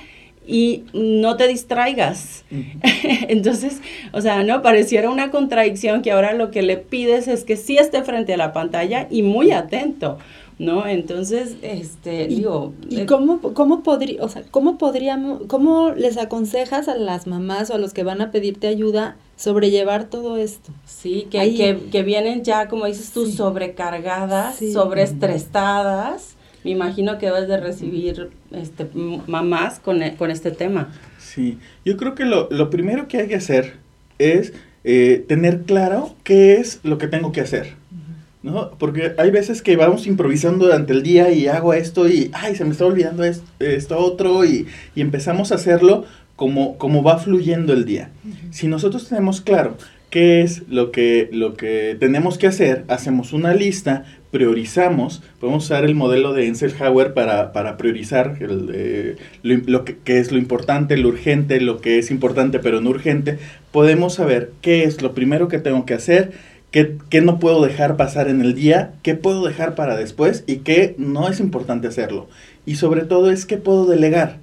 y 0.46 0.84
no 0.92 1.37
te 1.37 1.46
distraigas. 1.49 2.44
Entonces, 3.28 3.80
o 4.12 4.20
sea, 4.20 4.42
no 4.42 4.62
pareciera 4.62 5.11
una 5.11 5.30
contradicción 5.30 6.02
que 6.02 6.12
ahora 6.12 6.32
lo 6.32 6.50
que 6.50 6.62
le 6.62 6.76
pides 6.76 7.28
es 7.28 7.44
que 7.44 7.56
sí 7.56 7.78
esté 7.78 8.02
frente 8.02 8.34
a 8.34 8.37
la 8.37 8.52
pantalla 8.52 9.06
y 9.11 9.22
muy 9.22 9.52
atento. 9.52 10.18
¿No? 10.58 10.87
Entonces, 10.87 11.56
este, 11.62 12.28
digo... 12.28 12.72
¿Y 12.88 13.00
eh, 13.00 13.06
cómo, 13.06 13.40
cómo, 13.40 13.82
podría, 13.82 14.22
o 14.22 14.28
sea, 14.28 14.42
cómo 14.50 14.78
podríamos, 14.78 15.40
cómo 15.49 15.90
les 15.90 16.18
aconsejas 16.18 16.87
a 16.87 16.94
las 16.94 17.26
mamás 17.26 17.70
o 17.70 17.75
a 17.75 17.78
los 17.78 17.92
que 17.92 18.04
van 18.04 18.20
a 18.20 18.30
pedirte 18.30 18.68
ayuda 18.68 19.16
sobrellevar 19.34 20.04
todo 20.04 20.37
esto? 20.37 20.70
Sí, 20.84 21.26
que, 21.30 21.40
Ahí- 21.40 21.56
que, 21.56 21.78
que 21.90 22.02
vienen 22.04 22.44
ya, 22.44 22.68
como 22.68 22.84
dices 22.87 23.11
tú, 23.12 23.26
Sí. 23.26 23.32
sobrecargadas, 23.32 24.56
Sí. 24.56 24.72
sobreestresadas. 24.72 26.37
Me 26.64 26.71
imagino 26.71 27.19
que 27.19 27.26
debes 27.26 27.49
de 27.49 27.59
recibir 27.61 28.31
este, 28.52 28.87
mamás 29.26 29.81
con, 29.81 30.02
e- 30.02 30.14
con 30.16 30.31
este 30.31 30.50
tema. 30.50 30.92
Sí, 31.19 31.59
yo 31.85 31.97
creo 31.97 32.14
que 32.14 32.25
lo, 32.25 32.49
lo 32.50 32.71
primero 32.71 33.09
que 33.09 33.19
hay 33.19 33.28
que 33.28 33.35
hacer 33.37 33.75
es 34.19 34.52
eh, 34.85 35.25
tener 35.28 35.62
claro 35.62 36.14
qué 36.25 36.54
es 36.54 36.81
lo 36.85 36.99
que 36.99 37.09
tengo 37.09 37.33
que 37.33 37.40
hacer. 37.40 37.75
¿no? 38.42 38.71
Porque 38.73 39.12
hay 39.19 39.31
veces 39.31 39.62
que 39.62 39.76
vamos 39.76 40.07
improvisando 40.09 40.64
durante 40.64 40.92
el 40.92 41.02
día 41.04 41.31
y 41.31 41.47
hago 41.47 41.75
esto 41.75 42.09
y, 42.09 42.31
ay, 42.33 42.57
se 42.57 42.64
me 42.64 42.73
está 42.73 42.85
olvidando 42.87 43.23
es- 43.25 43.42
esto, 43.61 43.97
otro 43.99 44.45
y, 44.45 44.66
y 44.97 45.00
empezamos 45.00 45.52
a 45.52 45.57
hacerlo 45.57 46.04
como, 46.35 46.76
como 46.76 47.02
va 47.04 47.19
fluyendo 47.19 47.73
el 47.73 47.85
día. 47.85 48.11
Si 48.50 48.66
nosotros 48.66 49.09
tenemos 49.09 49.40
claro 49.40 49.76
qué 50.11 50.42
es 50.42 50.62
lo 50.69 50.90
que, 50.90 51.28
lo 51.33 51.54
que 51.54 51.97
tenemos 52.00 52.37
que 52.37 52.49
hacer, 52.49 52.85
hacemos 52.88 53.33
una 53.33 53.54
lista, 53.54 54.04
priorizamos, 54.32 55.22
podemos 55.38 55.64
usar 55.64 55.84
el 55.84 55.94
modelo 55.94 56.32
de 56.32 56.46
Eisenhower 56.46 57.12
para, 57.12 57.52
para 57.52 57.76
priorizar 57.76 58.38
el, 58.40 59.18
lo, 59.42 59.84
que 59.84 60.18
es 60.18 60.32
lo 60.32 60.38
importante, 60.38 60.96
lo 60.96 61.08
urgente, 61.08 61.60
lo 61.60 61.80
que 61.80 61.98
es 61.98 62.10
importante 62.10 62.58
pero 62.58 62.80
no 62.80 62.90
urgente, 62.90 63.38
podemos 63.70 64.14
saber 64.14 64.50
qué 64.62 64.84
es 64.84 65.02
lo 65.02 65.12
primero 65.12 65.48
que 65.48 65.58
tengo 65.58 65.84
que 65.84 65.94
hacer, 65.94 66.32
qué, 66.70 66.96
qué 67.10 67.20
no 67.20 67.38
puedo 67.38 67.62
dejar 67.62 67.96
pasar 67.96 68.28
en 68.28 68.40
el 68.40 68.54
día, 68.54 68.94
qué 69.02 69.14
puedo 69.14 69.46
dejar 69.46 69.74
para 69.74 69.96
después 69.96 70.44
y 70.46 70.56
qué 70.56 70.94
no 70.96 71.28
es 71.28 71.38
importante 71.38 71.86
hacerlo. 71.86 72.28
Y 72.64 72.76
sobre 72.76 73.02
todo 73.02 73.30
es 73.30 73.44
qué 73.44 73.58
puedo 73.58 73.84
delegar. 73.84 74.38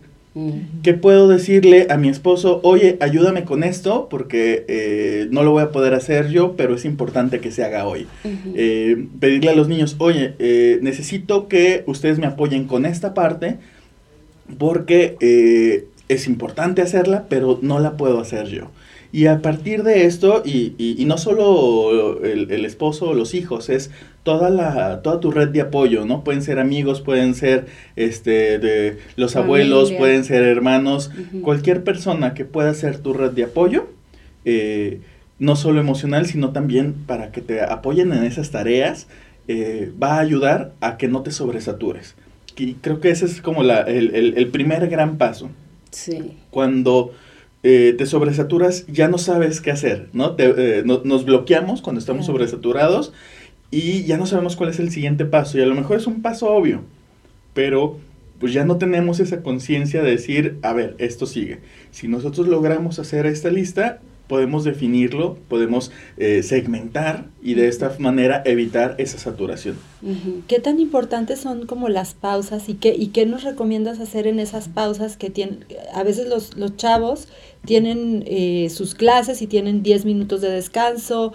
¿Qué 0.83 0.93
puedo 0.93 1.27
decirle 1.27 1.87
a 1.89 1.97
mi 1.97 2.07
esposo? 2.07 2.59
Oye, 2.63 2.97
ayúdame 3.01 3.45
con 3.45 3.63
esto 3.63 4.07
porque 4.09 4.63
eh, 4.67 5.27
no 5.31 5.43
lo 5.43 5.51
voy 5.51 5.63
a 5.63 5.71
poder 5.71 5.95
hacer 5.95 6.29
yo, 6.29 6.55
pero 6.55 6.75
es 6.75 6.85
importante 6.85 7.39
que 7.39 7.51
se 7.51 7.63
haga 7.63 7.87
hoy. 7.87 8.07
Eh, 8.55 9.07
pedirle 9.19 9.49
a 9.49 9.55
los 9.55 9.67
niños, 9.67 9.95
oye, 9.97 10.35
eh, 10.37 10.79
necesito 10.81 11.47
que 11.47 11.83
ustedes 11.87 12.19
me 12.19 12.27
apoyen 12.27 12.65
con 12.65 12.85
esta 12.85 13.13
parte 13.15 13.57
porque 14.57 15.87
es 16.07 16.27
importante 16.27 16.81
hacerla, 16.81 17.25
pero 17.27 17.59
no 17.61 17.79
la 17.79 17.97
puedo 17.97 18.19
hacer 18.19 18.47
yo. 18.47 18.69
Y 19.11 19.25
a 19.25 19.41
partir 19.41 19.81
de 19.83 20.05
esto, 20.05 20.43
y, 20.45 20.73
y- 20.77 20.95
y 20.99 21.05
no 21.05 21.17
solo 21.17 22.23
el, 22.23 22.51
el 22.51 22.63
esposo 22.65 23.09
o 23.09 23.13
los 23.15 23.33
hijos, 23.33 23.69
es 23.69 23.89
toda 24.23 24.49
la 24.51 25.01
toda 25.01 25.19
tu 25.19 25.31
red 25.31 25.47
de 25.49 25.61
apoyo, 25.61 26.05
¿no? 26.05 26.23
Pueden 26.23 26.43
ser 26.43 26.59
amigos, 26.59 27.01
pueden 27.01 27.33
ser 27.33 27.65
este 27.95 28.59
de 28.59 28.99
los 29.15 29.35
abuelos, 29.35 29.85
Familia. 29.85 29.99
pueden 29.99 30.23
ser 30.25 30.43
hermanos, 30.43 31.09
Ujú. 31.17 31.41
cualquier 31.41 31.83
persona 31.83 32.35
que 32.35 32.45
pueda 32.45 32.73
ser 32.75 32.99
tu 32.99 33.13
red 33.13 33.31
de 33.31 33.45
apoyo, 33.45 33.87
eh, 34.45 34.99
no 35.39 35.55
solo 35.55 35.79
emocional, 35.79 36.25
sino 36.27 36.51
también 36.51 36.93
para 37.07 37.31
que 37.31 37.41
te 37.41 37.61
apoyen 37.61 38.13
en 38.13 38.23
esas 38.25 38.51
tareas, 38.51 39.07
eh, 39.47 39.91
va 40.01 40.17
a 40.17 40.19
ayudar 40.19 40.73
a 40.81 40.97
que 40.97 41.07
no 41.07 41.23
te 41.23 41.31
sobresatures. 41.31 42.13
Y 42.57 42.73
creo 42.75 42.99
que 42.99 43.09
ese 43.09 43.25
es 43.25 43.41
como 43.41 43.63
la- 43.63 43.81
el, 43.81 44.13
el- 44.13 44.37
el 44.37 44.47
primer 44.49 44.87
gran 44.89 45.17
paso. 45.17 45.49
Sí. 45.91 46.33
Cuando 46.51 47.11
eh, 47.63 47.93
te 47.97 48.05
sobresaturas, 48.05 48.85
ya 48.87 49.07
no 49.09 49.17
sabes 49.17 49.61
qué 49.61 49.71
hacer, 49.71 50.07
¿no? 50.13 50.35
Te, 50.35 50.79
eh, 50.79 50.83
no- 50.85 51.01
nos 51.03 51.25
bloqueamos 51.25 51.81
cuando 51.81 51.99
estamos 51.99 52.25
sobresaturados 52.25 53.13
y 53.71 54.03
ya 54.05 54.17
no 54.17 54.25
sabemos 54.25 54.55
cuál 54.55 54.69
es 54.69 54.79
el 54.79 54.91
siguiente 54.91 55.25
paso. 55.25 55.57
Y 55.57 55.61
a 55.61 55.65
lo 55.65 55.75
mejor 55.75 55.97
es 55.97 56.07
un 56.07 56.21
paso 56.21 56.49
obvio, 56.51 56.81
pero 57.53 57.97
pues 58.39 58.53
ya 58.53 58.63
no 58.65 58.77
tenemos 58.77 59.19
esa 59.19 59.43
conciencia 59.43 60.01
de 60.01 60.11
decir, 60.11 60.57
a 60.61 60.71
ver, 60.73 60.95
esto 60.97 61.25
sigue. 61.25 61.59
Si 61.91 62.07
nosotros 62.07 62.47
logramos 62.47 62.97
hacer 62.99 63.25
esta 63.25 63.49
lista, 63.49 63.99
podemos 64.29 64.63
definirlo, 64.63 65.37
podemos 65.49 65.91
eh, 66.17 66.43
segmentar 66.43 67.25
y 67.41 67.55
de 67.55 67.67
esta 67.67 67.93
manera 67.97 68.43
evitar 68.45 68.93
esa 68.99 69.17
saturación. 69.17 69.75
¿Qué 70.47 70.59
tan 70.59 70.79
importantes 70.79 71.39
son 71.39 71.65
como 71.65 71.89
las 71.89 72.13
pausas 72.13 72.69
y 72.69 72.75
qué, 72.75 72.95
y 72.95 73.07
qué 73.07 73.25
nos 73.25 73.43
recomiendas 73.43 73.99
hacer 73.99 74.27
en 74.27 74.39
esas 74.39 74.69
pausas 74.69 75.17
que 75.17 75.31
tienen, 75.31 75.65
a 75.95 76.03
veces 76.03 76.27
los, 76.27 76.55
los 76.55 76.77
chavos 76.77 77.27
tienen 77.65 78.23
eh, 78.27 78.69
sus 78.69 78.93
clases 78.93 79.41
y 79.41 79.47
tienen 79.47 79.81
10 79.81 80.05
minutos 80.05 80.41
de 80.41 80.51
descanso 80.51 81.33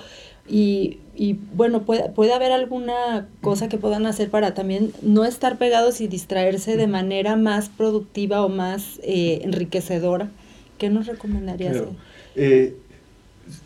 y, 0.49 0.99
y, 1.17 1.33
bueno, 1.33 1.83
puede, 1.85 2.11
puede 2.11 2.33
haber 2.33 2.53
alguna 2.53 3.29
cosa 3.41 3.69
que 3.69 3.77
puedan 3.77 4.07
hacer 4.07 4.31
para 4.31 4.55
también 4.55 4.93
no 5.03 5.25
estar 5.25 5.59
pegados 5.59 6.01
y 6.01 6.07
distraerse 6.07 6.77
de 6.77 6.87
manera 6.87 7.35
más 7.35 7.71
productiva 7.71 8.45
o 8.45 8.49
más 8.49 9.01
eh, 9.03 9.41
enriquecedora. 9.43 10.31
¿Qué 10.79 10.91
nos 10.91 11.07
recomendarías? 11.07 11.73
Claro. 11.73 11.97
Eh, 12.37 12.77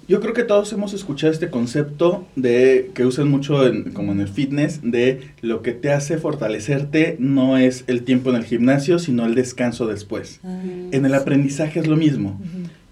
yo 0.08 0.20
creo 0.20 0.32
que 0.32 0.42
todos 0.44 0.72
hemos 0.72 0.94
escuchado 0.94 1.32
este 1.32 1.50
concepto 1.50 2.26
de 2.34 2.90
que 2.94 3.04
usan 3.04 3.28
mucho 3.30 3.66
en- 3.66 3.92
como 3.92 4.12
en 4.12 4.20
el 4.20 4.28
fitness 4.28 4.80
de 4.82 5.20
lo 5.42 5.60
que 5.62 5.72
te 5.72 5.92
hace 5.92 6.16
fortalecerte 6.18 7.16
no 7.18 7.58
es 7.58 7.84
el 7.88 8.02
tiempo 8.02 8.30
en 8.30 8.36
el 8.36 8.44
gimnasio, 8.44 8.98
sino 8.98 9.26
el 9.26 9.34
descanso 9.34 9.86
después. 9.86 10.40
Ah, 10.44 10.60
En 10.92 11.04
el 11.04 11.14
aprendizaje 11.14 11.80
es 11.80 11.86
lo 11.86 11.96
mismo. 11.96 12.40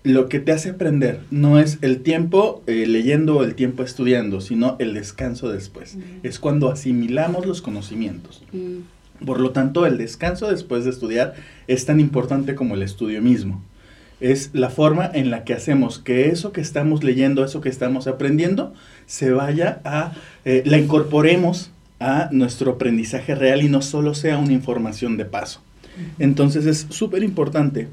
Lo 0.04 0.28
que 0.28 0.38
te 0.38 0.52
hace 0.52 0.70
aprender 0.70 1.20
no 1.32 1.58
es 1.58 1.78
el 1.82 2.02
tiempo 2.02 2.62
eh, 2.68 2.86
leyendo 2.86 3.38
o 3.38 3.42
el 3.44 3.54
tiempo 3.56 3.82
estudiando, 3.82 4.40
sino 4.40 4.76
el 4.78 4.94
descanso 4.94 5.48
después. 5.50 5.96
Es 6.22 6.38
cuando 6.38 6.70
asimilamos 6.70 7.44
los 7.46 7.60
conocimientos. 7.62 8.44
Por 9.24 9.40
lo 9.40 9.50
tanto, 9.50 9.86
el 9.86 9.96
descanso 9.98 10.48
después 10.50 10.84
de 10.84 10.90
estudiar 10.90 11.34
es 11.66 11.86
tan 11.86 11.98
importante 11.98 12.54
como 12.54 12.74
el 12.74 12.82
estudio 12.82 13.20
mismo. 13.22 13.64
Es 14.20 14.50
la 14.54 14.70
forma 14.70 15.10
en 15.12 15.30
la 15.30 15.44
que 15.44 15.52
hacemos 15.52 15.98
que 15.98 16.28
eso 16.28 16.52
que 16.52 16.60
estamos 16.60 17.04
leyendo, 17.04 17.44
eso 17.44 17.60
que 17.60 17.68
estamos 17.68 18.06
aprendiendo, 18.06 18.72
se 19.06 19.30
vaya 19.30 19.80
a, 19.84 20.12
eh, 20.44 20.62
la 20.64 20.78
incorporemos 20.78 21.70
a 22.00 22.28
nuestro 22.32 22.72
aprendizaje 22.72 23.34
real 23.34 23.62
y 23.62 23.68
no 23.68 23.82
solo 23.82 24.14
sea 24.14 24.38
una 24.38 24.52
información 24.52 25.16
de 25.16 25.24
paso. 25.24 25.62
Entonces 26.18 26.66
es 26.66 26.86
súper 26.90 27.22
importante 27.22 27.88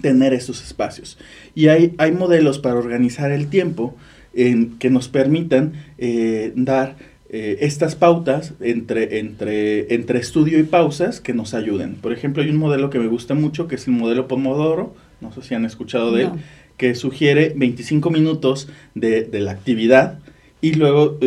tener 0.00 0.32
estos 0.32 0.62
espacios. 0.62 1.18
Y 1.54 1.68
hay, 1.68 1.94
hay 1.98 2.12
modelos 2.12 2.58
para 2.58 2.76
organizar 2.76 3.32
el 3.32 3.48
tiempo 3.48 3.96
en, 4.34 4.78
que 4.78 4.90
nos 4.90 5.08
permitan 5.08 5.72
eh, 5.98 6.52
dar 6.54 6.96
eh, 7.28 7.58
estas 7.60 7.94
pautas 7.96 8.54
entre, 8.60 9.18
entre, 9.18 9.94
entre 9.94 10.18
estudio 10.18 10.58
y 10.58 10.64
pausas 10.64 11.20
que 11.20 11.34
nos 11.34 11.54
ayuden. 11.54 11.94
Por 11.94 12.12
ejemplo, 12.12 12.42
hay 12.42 12.50
un 12.50 12.56
modelo 12.56 12.90
que 12.90 12.98
me 12.98 13.08
gusta 13.08 13.34
mucho, 13.34 13.68
que 13.68 13.76
es 13.76 13.86
el 13.86 13.94
modelo 13.94 14.28
Pomodoro, 14.28 14.94
no 15.20 15.32
sé 15.32 15.42
si 15.42 15.54
han 15.54 15.64
escuchado 15.64 16.12
de 16.12 16.24
No. 16.24 16.34
él, 16.34 16.40
que 16.76 16.94
sugiere 16.94 17.52
25 17.56 18.10
minutos 18.10 18.68
de, 18.94 19.24
de 19.24 19.40
la 19.40 19.50
actividad 19.52 20.18
y 20.62 20.72
luego 20.74 21.18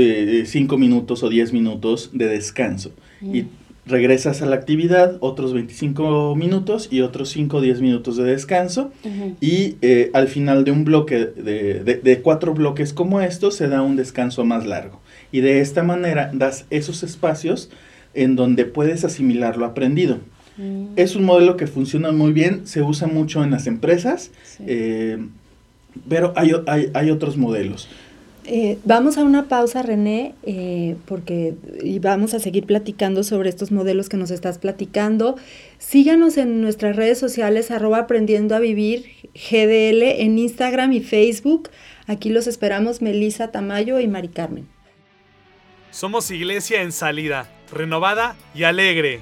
5 0.45 0.77
minutos 0.77 1.23
o 1.23 1.29
10 1.29 1.53
minutos 1.53 2.09
de 2.13 2.27
descanso. 2.27 2.91
Y 3.21 3.45
regresas 3.85 4.41
a 4.41 4.45
la 4.45 4.55
actividad, 4.55 5.17
otros 5.19 5.53
25 5.53 6.35
minutos 6.35 6.87
y 6.91 7.01
otros 7.01 7.29
5 7.29 7.57
o 7.57 7.61
10 7.61 7.81
minutos 7.81 8.15
de 8.17 8.23
descanso. 8.23 8.91
Y 9.41 9.75
eh, 9.81 10.09
al 10.13 10.27
final 10.27 10.63
de 10.63 10.71
un 10.71 10.85
bloque, 10.85 11.17
de, 11.25 11.83
de- 11.83 11.95
de 12.03 12.21
cuatro 12.21 12.53
bloques 12.53 12.93
como 12.93 13.21
estos, 13.21 13.55
se 13.55 13.67
da 13.67 13.81
un 13.81 13.95
descanso 13.95 14.45
más 14.45 14.65
largo. 14.65 15.01
Y 15.31 15.41
de 15.41 15.61
esta 15.61 15.83
manera 15.83 16.31
das 16.33 16.65
esos 16.69 17.03
espacios 17.03 17.69
en 18.13 18.35
donde 18.35 18.65
puedes 18.65 19.03
asimilar 19.05 19.57
lo 19.57 19.65
aprendido. 19.65 20.19
Mm. 20.57 20.87
Es 20.95 21.15
un 21.15 21.23
modelo 21.23 21.57
que 21.57 21.67
funciona 21.67 22.11
muy 22.11 22.31
bien, 22.33 22.67
se 22.67 22.81
usa 22.81 23.07
mucho 23.07 23.43
en 23.43 23.51
las 23.51 23.67
empresas, 23.67 24.31
Sí. 24.43 24.63
eh, 24.67 25.17
pero 26.09 26.33
hay, 26.35 26.51
hay 26.93 27.11
otros 27.11 27.37
modelos. 27.37 27.87
Eh, 28.45 28.77
vamos 28.83 29.17
a 29.17 29.23
una 29.23 29.47
pausa, 29.47 29.83
René, 29.83 30.33
eh, 30.43 30.97
porque 31.05 31.53
y 31.81 31.99
vamos 31.99 32.33
a 32.33 32.39
seguir 32.39 32.65
platicando 32.65 33.23
sobre 33.23 33.47
estos 33.47 33.71
modelos 33.71 34.09
que 34.09 34.17
nos 34.17 34.31
estás 34.31 34.57
platicando. 34.57 35.37
Síganos 35.79 36.37
en 36.37 36.59
nuestras 36.61 36.97
redes 36.97 37.17
sociales, 37.17 37.71
arroba 37.71 37.99
aprendiendo 37.99 38.53
a 38.53 38.59
vivir, 38.59 39.05
GDL, 39.33 40.21
en 40.23 40.37
Instagram 40.39 40.91
y 40.91 40.99
Facebook. 40.99 41.69
Aquí 42.05 42.29
los 42.29 42.47
esperamos 42.47 43.01
Melisa 43.01 43.49
Tamayo 43.49 43.99
y 44.01 44.07
Mari 44.09 44.27
Carmen. 44.27 44.67
Somos 45.91 46.29
iglesia 46.29 46.81
en 46.81 46.91
salida, 46.91 47.49
renovada 47.71 48.35
y 48.53 48.63
alegre. 48.63 49.21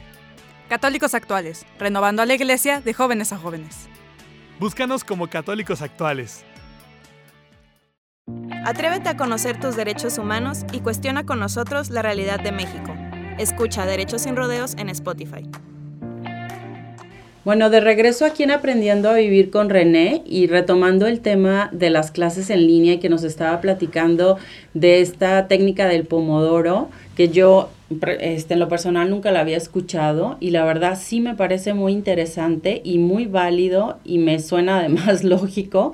Católicos 0.71 1.13
actuales, 1.15 1.65
renovando 1.77 2.21
a 2.21 2.25
la 2.25 2.33
iglesia 2.33 2.79
de 2.79 2.93
jóvenes 2.93 3.33
a 3.33 3.37
jóvenes. 3.37 3.89
Búscanos 4.57 5.03
como 5.03 5.27
católicos 5.27 5.81
actuales. 5.81 6.45
Atrévete 8.63 9.09
a 9.09 9.17
conocer 9.17 9.59
tus 9.59 9.75
derechos 9.75 10.17
humanos 10.17 10.59
y 10.71 10.79
cuestiona 10.79 11.25
con 11.25 11.41
nosotros 11.41 11.89
la 11.89 12.01
realidad 12.01 12.39
de 12.39 12.53
México. 12.53 12.95
Escucha 13.37 13.85
Derechos 13.85 14.21
sin 14.21 14.37
Rodeos 14.37 14.75
en 14.77 14.87
Spotify. 14.87 15.45
Bueno, 17.43 17.69
de 17.69 17.81
regreso 17.81 18.23
aquí 18.23 18.43
en 18.43 18.51
Aprendiendo 18.51 19.09
a 19.09 19.15
Vivir 19.15 19.51
con 19.51 19.69
René 19.69 20.23
y 20.25 20.47
retomando 20.47 21.05
el 21.05 21.19
tema 21.19 21.67
de 21.73 21.89
las 21.89 22.11
clases 22.11 22.49
en 22.49 22.65
línea 22.65 22.93
y 22.93 22.99
que 22.99 23.09
nos 23.09 23.25
estaba 23.25 23.59
platicando 23.59 24.37
de 24.73 25.01
esta 25.01 25.49
técnica 25.49 25.87
del 25.87 26.05
pomodoro, 26.05 26.89
que 27.17 27.27
yo 27.27 27.71
este, 28.19 28.53
en 28.53 28.59
lo 28.59 28.67
personal 28.67 29.09
nunca 29.09 29.31
la 29.31 29.41
había 29.41 29.57
escuchado 29.57 30.37
y 30.39 30.51
la 30.51 30.63
verdad 30.65 30.97
sí 30.99 31.19
me 31.19 31.35
parece 31.35 31.73
muy 31.73 31.93
interesante 31.93 32.81
y 32.83 32.97
muy 32.97 33.25
válido 33.25 33.97
y 34.03 34.17
me 34.17 34.39
suena 34.39 34.79
además 34.79 35.23
lógico 35.25 35.91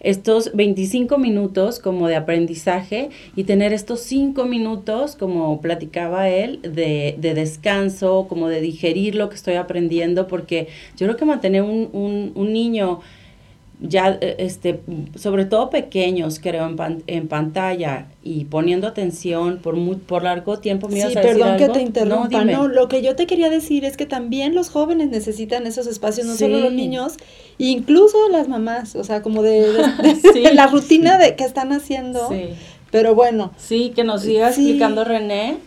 estos 0.00 0.52
25 0.54 1.18
minutos 1.18 1.80
como 1.80 2.06
de 2.08 2.16
aprendizaje 2.16 3.10
y 3.34 3.44
tener 3.44 3.72
estos 3.72 4.00
5 4.00 4.44
minutos, 4.44 5.16
como 5.16 5.60
platicaba 5.60 6.28
él, 6.28 6.60
de, 6.62 7.16
de, 7.18 7.34
descanso, 7.34 8.26
como 8.28 8.48
de 8.48 8.60
digerir 8.60 9.14
lo 9.16 9.28
que 9.28 9.34
estoy 9.34 9.54
aprendiendo, 9.54 10.28
porque 10.28 10.68
yo 10.96 11.06
creo 11.06 11.16
que 11.16 11.24
mantener 11.24 11.62
un, 11.62 11.88
un, 11.92 12.32
un 12.34 12.52
niño 12.52 13.00
ya, 13.80 14.18
eh, 14.20 14.36
este, 14.38 14.80
sobre 15.14 15.44
todo 15.44 15.70
pequeños, 15.70 16.40
creo, 16.40 16.66
en, 16.66 17.04
en 17.06 17.28
pantalla 17.28 18.06
y 18.22 18.44
poniendo 18.46 18.88
atención 18.88 19.58
por 19.62 19.76
muy, 19.76 19.96
por 19.96 20.24
largo 20.24 20.58
tiempo. 20.58 20.88
¿me 20.88 21.00
sí, 21.00 21.14
perdón 21.14 21.56
que 21.56 21.68
te 21.68 21.80
interrumpa. 21.80 22.44
No, 22.44 22.66
lo 22.66 22.88
que 22.88 23.02
yo 23.02 23.14
te 23.14 23.26
quería 23.26 23.50
decir 23.50 23.84
es 23.84 23.96
que 23.96 24.06
también 24.06 24.54
los 24.54 24.68
jóvenes 24.68 25.10
necesitan 25.10 25.66
esos 25.66 25.86
espacios, 25.86 26.26
no 26.26 26.34
solo 26.34 26.58
los 26.58 26.72
niños, 26.72 27.14
incluso 27.58 28.28
las 28.30 28.48
mamás, 28.48 28.96
o 28.96 29.04
sea, 29.04 29.22
como 29.22 29.42
de, 29.42 29.72
la 30.54 30.66
rutina 30.66 31.18
de 31.18 31.36
que 31.36 31.44
están 31.44 31.72
haciendo. 31.72 32.28
Sí. 32.28 32.50
Pero 32.90 33.14
bueno. 33.14 33.52
Sí, 33.58 33.92
que 33.94 34.02
nos 34.02 34.22
siga 34.22 34.48
explicando 34.48 35.04
René. 35.04 35.58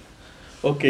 Ok, 0.64 0.84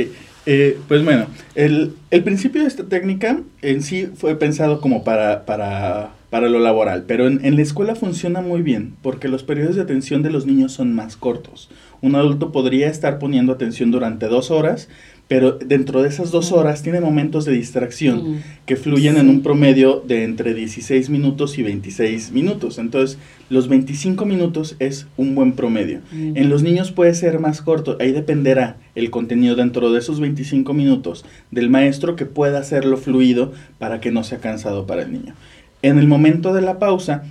eh, 0.46 0.78
pues 0.88 1.04
bueno, 1.04 1.28
el, 1.56 1.96
el 2.10 2.24
principio 2.24 2.62
de 2.62 2.68
esta 2.68 2.84
técnica 2.84 3.42
en 3.62 3.84
sí 3.84 4.08
fue 4.16 4.36
pensado 4.36 4.82
como 4.82 5.04
para, 5.04 5.46
para 5.46 6.12
para 6.32 6.48
lo 6.48 6.60
laboral, 6.60 7.04
pero 7.08 7.28
en, 7.28 7.44
en, 7.44 7.58
la 7.58 7.62
escuela 7.62 7.94
funciona 7.94 8.40
muy 8.40 8.62
bien 8.62 8.96
porque 9.02 9.28
los 9.28 9.44
periodos 9.44 9.76
de 9.76 9.82
atención 9.82 10.24
de 10.24 10.32
los 10.32 10.46
niños 10.46 10.72
son 10.72 10.96
más 10.96 11.18
cortos. 11.18 11.70
Un 12.00 12.16
adulto 12.16 12.54
podría 12.54 12.88
estar 12.88 13.20
poniendo 13.20 13.52
atención 13.52 13.92
durante 13.92 14.28
dos 14.28 14.50
horas, 14.50 14.88
pero 15.32 15.54
dentro 15.54 16.02
de 16.02 16.10
esas 16.10 16.30
dos 16.30 16.52
horas 16.52 16.84
tiene 16.84 17.00
momentos 17.00 17.46
de 17.46 17.54
distracción 17.54 18.44
que 18.66 18.76
fluyen 18.76 19.16
en 19.16 19.30
un 19.30 19.42
promedio 19.42 20.04
de 20.06 20.26
entre 20.26 20.54
16 20.54 21.10
minutos 21.10 21.58
y 21.58 21.64
26 21.64 22.34
minutos. 22.34 22.78
Entonces, 22.78 23.18
los 23.50 23.70
25 23.70 24.26
minutos 24.26 24.76
es 24.80 25.08
un 25.16 25.34
buen 25.34 25.54
promedio. 25.54 26.02
En 26.12 26.50
los 26.50 26.64
niños 26.64 26.92
puede 26.92 27.14
ser 27.14 27.40
más 27.40 27.62
corto, 27.62 27.96
ahí 28.02 28.12
dependerá 28.12 28.76
el 28.94 29.10
contenido 29.10 29.56
dentro 29.56 29.94
de 29.94 30.00
esos 30.00 30.20
25 30.20 30.74
minutos 30.74 31.24
del 31.50 31.70
maestro 31.70 32.18
que 32.18 32.26
pueda 32.26 32.60
hacerlo 32.60 32.98
fluido 32.98 33.54
para 33.80 34.02
que 34.02 34.12
no 34.12 34.26
sea 34.26 34.40
cansado 34.40 34.86
para 34.86 35.04
el 35.04 35.14
niño. 35.14 35.34
En 35.82 35.98
el 35.98 36.10
momento 36.10 36.54
de 36.54 36.62
la 36.62 36.78
pausa, 36.78 37.24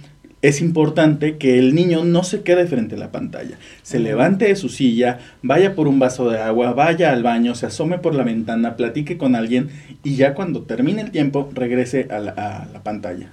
es 0.42 0.61
importante 0.61 1.37
que 1.37 1.59
el 1.59 1.75
niño 1.75 2.04
no 2.04 2.23
se 2.23 2.42
quede 2.42 2.66
frente 2.66 2.94
a 2.94 2.99
la 2.99 3.12
pantalla. 3.12 3.59
Se 3.82 3.99
levante 3.99 4.47
de 4.47 4.56
su 4.56 4.68
silla, 4.68 5.18
vaya 5.42 5.75
por 5.75 5.87
un 5.87 5.99
vaso 5.99 6.30
de 6.30 6.38
agua, 6.38 6.73
vaya 6.73 7.12
al 7.12 7.23
baño, 7.23 7.54
se 7.54 7.66
asome 7.66 7.99
por 7.99 8.14
la 8.14 8.25
ventana, 8.25 8.76
platique 8.76 9.18
con 9.18 9.35
alguien 9.35 9.70
y 10.02 10.16
ya 10.16 10.35
cuando 10.35 10.62
termine 10.62 11.02
el 11.02 11.11
tiempo 11.11 11.50
regrese 11.52 12.09
a 12.11 12.20
la, 12.20 12.80
pantalla. 12.82 13.30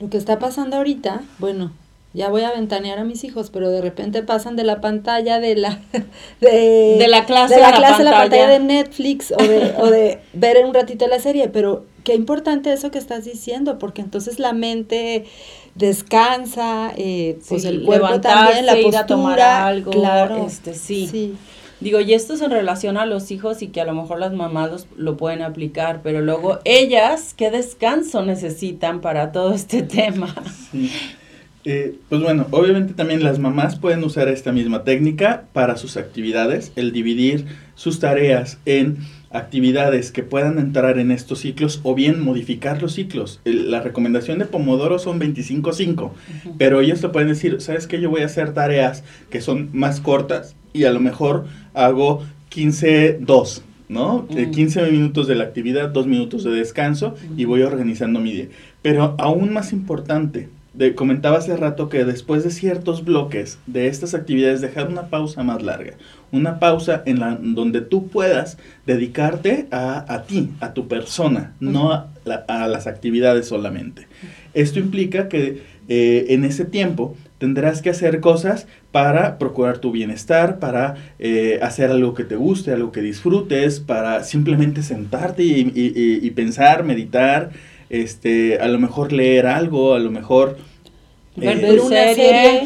Lo 0.00 0.08
que 0.08 0.16
está 0.16 0.38
pasando 0.38 0.76
ahorita, 0.76 1.22
bueno, 1.40 1.72
ya 2.12 2.28
voy 2.28 2.42
a 2.42 2.52
ventanear 2.52 3.00
a 3.00 3.04
mis 3.04 3.24
hijos, 3.24 3.50
pero 3.50 3.70
de 3.70 3.80
repente 3.80 4.22
pasan 4.22 4.54
de 4.54 4.62
la 4.62 4.80
pantalla 4.80 5.40
de 5.40 5.56
la 5.56 5.80
de, 6.40 7.06
la 7.08 7.24
clase 7.24 7.56
de 7.56 7.60
la, 7.60 7.72
clase 7.72 8.04
la 8.04 8.12
pantalla 8.12 8.46
de 8.46 8.60
Netflix 8.60 9.32
o 9.32 9.42
de, 9.42 9.74
o 9.78 9.90
de 9.90 10.20
ver 10.32 10.64
un 10.64 10.72
ratito 10.72 11.08
la 11.08 11.18
serie, 11.18 11.48
pero 11.48 11.84
qué 12.04 12.14
importante 12.14 12.72
eso 12.72 12.92
que 12.92 12.98
estás 12.98 13.24
diciendo, 13.24 13.78
porque 13.80 14.02
entonces 14.02 14.38
la 14.38 14.52
mente 14.52 15.24
descansa, 15.74 16.92
eh, 16.96 17.38
pues 17.48 17.64
el 17.64 17.82
cuerpo 17.82 18.20
también, 18.20 18.66
la 18.66 18.74
postura, 18.74 19.06
tomar 19.06 19.40
algo, 19.40 19.90
claro, 19.90 20.46
este, 20.46 20.74
sí. 20.74 21.36
Digo, 21.80 22.00
y 22.00 22.14
esto 22.14 22.34
es 22.34 22.40
en 22.40 22.50
relación 22.50 22.96
a 22.96 23.04
los 23.04 23.30
hijos 23.30 23.60
y 23.60 23.68
que 23.68 23.80
a 23.80 23.84
lo 23.84 23.94
mejor 23.94 24.18
las 24.18 24.32
mamás 24.32 24.86
lo 24.96 25.16
pueden 25.16 25.42
aplicar, 25.42 26.00
pero 26.02 26.20
luego 26.20 26.60
ellas, 26.64 27.34
¿qué 27.36 27.50
descanso 27.50 28.24
necesitan 28.24 29.00
para 29.00 29.32
todo 29.32 29.52
este 29.52 29.82
tema? 29.82 30.34
Eh, 31.64 31.96
pues 32.08 32.22
bueno, 32.22 32.46
obviamente 32.52 32.94
también 32.94 33.22
las 33.22 33.38
mamás 33.38 33.76
pueden 33.76 34.04
usar 34.04 34.28
esta 34.28 34.52
misma 34.52 34.84
técnica 34.84 35.44
para 35.52 35.76
sus 35.76 35.96
actividades, 35.96 36.72
el 36.76 36.92
dividir 36.92 37.46
sus 37.74 37.98
tareas 38.00 38.58
en 38.66 38.98
actividades 39.34 40.12
que 40.12 40.22
puedan 40.22 40.58
entrar 40.58 40.98
en 40.98 41.10
estos 41.10 41.40
ciclos 41.40 41.80
o 41.82 41.94
bien 41.94 42.22
modificar 42.22 42.80
los 42.80 42.94
ciclos. 42.94 43.40
la 43.44 43.80
recomendación 43.80 44.38
de 44.38 44.46
Pomodoro 44.46 44.98
son 44.98 45.20
25-5, 45.20 46.12
pero 46.56 46.80
ellos 46.80 47.00
te 47.00 47.08
pueden 47.08 47.28
decir, 47.28 47.60
¿sabes 47.60 47.86
qué? 47.86 48.00
Yo 48.00 48.10
voy 48.10 48.22
a 48.22 48.26
hacer 48.26 48.54
tareas 48.54 49.02
que 49.30 49.40
son 49.40 49.70
más 49.72 50.00
cortas 50.00 50.54
y 50.72 50.84
a 50.84 50.92
lo 50.92 51.00
mejor 51.00 51.46
hago 51.74 52.24
15-2. 52.50 53.62
¿no? 53.86 54.26
15 54.28 54.80
mm. 54.80 54.92
minutos 54.92 55.28
de 55.28 55.34
la 55.34 55.44
actividad, 55.44 55.90
2 55.90 56.06
minutos 56.06 56.42
de 56.42 56.52
descanso 56.52 57.14
y 57.36 57.44
voy 57.44 57.62
organizando 57.62 58.18
mi 58.18 58.32
día. 58.32 58.48
Pero 58.82 59.14
aún 59.18 59.52
más 59.52 59.72
importante, 59.72 60.48
de, 60.74 60.94
comentaba 60.94 61.38
hace 61.38 61.56
rato 61.56 61.88
que 61.88 62.04
después 62.04 62.44
de 62.44 62.50
ciertos 62.50 63.04
bloques 63.04 63.58
de 63.66 63.86
estas 63.86 64.14
actividades 64.14 64.60
dejar 64.60 64.88
una 64.88 65.08
pausa 65.08 65.42
más 65.42 65.62
larga, 65.62 65.94
una 66.32 66.58
pausa 66.58 67.02
en 67.06 67.20
la 67.20 67.38
donde 67.40 67.80
tú 67.80 68.08
puedas 68.08 68.58
dedicarte 68.84 69.68
a, 69.70 70.12
a 70.12 70.24
ti, 70.24 70.50
a 70.60 70.74
tu 70.74 70.88
persona, 70.88 71.54
no 71.60 71.92
a, 71.92 72.10
las 72.68 72.86
actividades 72.86 73.46
solamente. 73.46 74.08
Esto 74.52 74.80
implica 74.80 75.28
que 75.28 75.62
eh, 75.88 76.26
en 76.30 76.44
ese 76.44 76.64
tiempo 76.64 77.16
tendrás 77.38 77.82
que 77.82 77.90
hacer 77.90 78.20
cosas 78.20 78.66
para 78.90 79.38
procurar 79.38 79.78
tu 79.78 79.92
bienestar, 79.92 80.58
para 80.58 80.94
eh, 81.18 81.58
hacer 81.62 81.90
algo 81.90 82.14
que 82.14 82.24
te 82.24 82.36
guste, 82.36 82.72
algo 82.72 82.90
que 82.90 83.02
disfrutes, 83.02 83.80
para 83.80 84.24
simplemente 84.24 84.82
sentarte 84.82 85.42
y, 85.44 85.72
y 85.74 86.30
pensar, 86.30 86.84
meditar, 86.84 87.50
este, 87.90 88.58
a 88.58 88.68
lo 88.68 88.78
mejor 88.78 89.12
leer 89.12 89.46
algo, 89.46 89.94
a 89.94 89.98
lo 89.98 90.10
mejor... 90.10 90.58
Ver, 91.36 91.80
una 91.80 92.14
serie, 92.14 92.62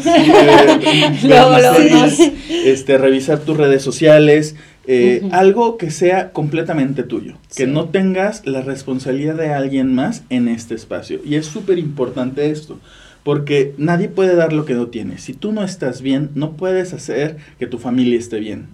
este, 2.67 2.99
revisar 2.99 3.39
tus 3.39 3.57
redes 3.57 3.81
sociales, 3.81 4.57
eh, 4.87 5.27
algo 5.33 5.77
que 5.77 5.91
sea 5.91 6.33
completamente 6.33 7.03
tuyo, 7.03 7.37
que 7.57 7.67
no 7.67 7.91
tengas 7.91 8.47
la 8.47 8.63
responsabilidad 8.63 9.37
de 9.37 9.53
alguien 9.53 9.95
más 9.95 10.23
en 10.31 10.49
este 10.49 10.75
espacio. 10.75 11.21
Y 11.25 11.35
es 11.37 11.47
súper 11.47 11.79
importante 11.79 12.51
esto, 12.51 12.79
porque 13.23 13.75
nadie 13.77 14.09
puede 14.09 14.35
dar 14.35 14.55
lo 14.55 14.65
que 14.65 14.73
no 14.73 14.87
tiene. 14.87 15.19
Si 15.19 15.35
tú 15.35 15.53
no 15.53 15.63
estás 15.63 16.01
bien, 16.01 16.31
no 16.35 16.53
puedes 16.53 16.95
hacer 16.95 17.37
que 17.59 17.67
tu 17.67 17.79
familia 17.79 18.19
esté 18.19 18.39
bien. 18.39 18.67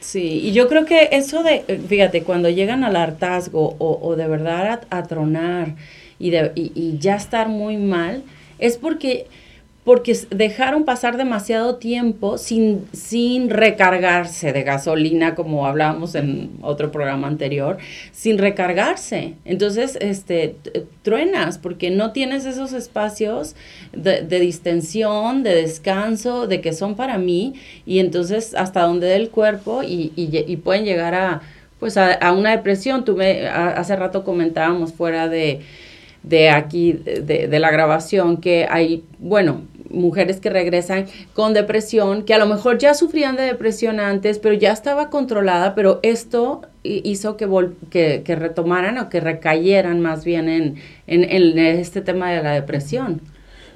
Sí, 0.00 0.40
y 0.44 0.52
yo 0.52 0.66
creo 0.68 0.86
que 0.86 1.10
eso 1.12 1.42
de, 1.42 1.64
eh, 1.68 1.80
fíjate, 1.86 2.22
cuando 2.22 2.48
llegan 2.48 2.84
al 2.84 2.96
hartazgo 2.96 3.76
o, 3.78 3.98
o 4.02 4.16
de 4.16 4.26
verdad 4.28 4.80
a, 4.88 5.02
tronar 5.04 5.74
y, 6.18 6.30
de, 6.30 6.52
y, 6.54 6.72
y, 6.74 6.98
ya 6.98 7.16
estar 7.16 7.48
muy 7.48 7.76
mal, 7.76 8.24
es 8.58 8.78
porque 8.78 9.26
porque 9.84 10.14
dejaron 10.30 10.84
pasar 10.84 11.16
demasiado 11.16 11.76
tiempo 11.76 12.36
sin, 12.36 12.86
sin 12.92 13.48
recargarse 13.48 14.52
de 14.52 14.62
gasolina, 14.62 15.34
como 15.34 15.66
hablábamos 15.66 16.14
en 16.14 16.50
otro 16.60 16.92
programa 16.92 17.28
anterior, 17.28 17.78
sin 18.12 18.36
recargarse. 18.36 19.34
Entonces, 19.46 19.96
este, 20.00 20.56
truenas, 21.02 21.56
porque 21.56 21.90
no 21.90 22.12
tienes 22.12 22.44
esos 22.44 22.74
espacios 22.74 23.56
de, 23.92 24.22
distensión, 24.38 25.42
de 25.42 25.54
descanso, 25.54 26.46
de 26.46 26.60
que 26.60 26.74
son 26.74 26.94
para 26.94 27.16
mí, 27.16 27.54
y 27.86 28.00
entonces 28.00 28.54
hasta 28.54 28.82
donde 28.82 29.06
dé 29.06 29.16
el 29.16 29.30
cuerpo 29.30 29.82
y, 29.82 30.12
y, 30.14 30.56
pueden 30.58 30.84
llegar 30.84 31.14
a, 31.14 31.40
pues 31.78 31.96
a, 31.96 32.32
una 32.32 32.50
depresión. 32.50 33.06
Tú 33.06 33.16
me, 33.16 33.48
hace 33.48 33.96
rato 33.96 34.24
comentábamos 34.24 34.92
fuera 34.92 35.28
de 35.28 35.60
de 36.22 36.50
aquí, 36.50 36.92
de, 36.92 37.48
de, 37.48 37.58
la 37.58 37.70
grabación, 37.70 38.36
que 38.36 38.66
hay, 38.68 39.04
bueno, 39.18 39.62
mujeres 39.90 40.40
que 40.40 40.50
regresan 40.50 41.06
con 41.34 41.54
depresión, 41.54 42.24
que 42.24 42.34
a 42.34 42.38
lo 42.38 42.46
mejor 42.46 42.78
ya 42.78 42.94
sufrían 42.94 43.36
de 43.36 43.42
depresión 43.42 44.00
antes, 44.00 44.38
pero 44.38 44.54
ya 44.54 44.72
estaba 44.72 45.10
controlada, 45.10 45.74
pero 45.74 46.00
esto 46.02 46.62
hizo 46.82 47.36
que, 47.36 47.48
que, 47.90 48.22
que, 48.24 48.36
retomaran 48.36 48.98
o 48.98 49.08
que 49.08 49.20
recayeran 49.20 50.00
más 50.00 50.24
bien 50.24 50.48
en, 50.48 50.76
en, 51.06 51.24
en 51.24 51.58
este 51.58 52.00
tema 52.00 52.30
de 52.30 52.42
la 52.42 52.52
depresión. 52.52 53.20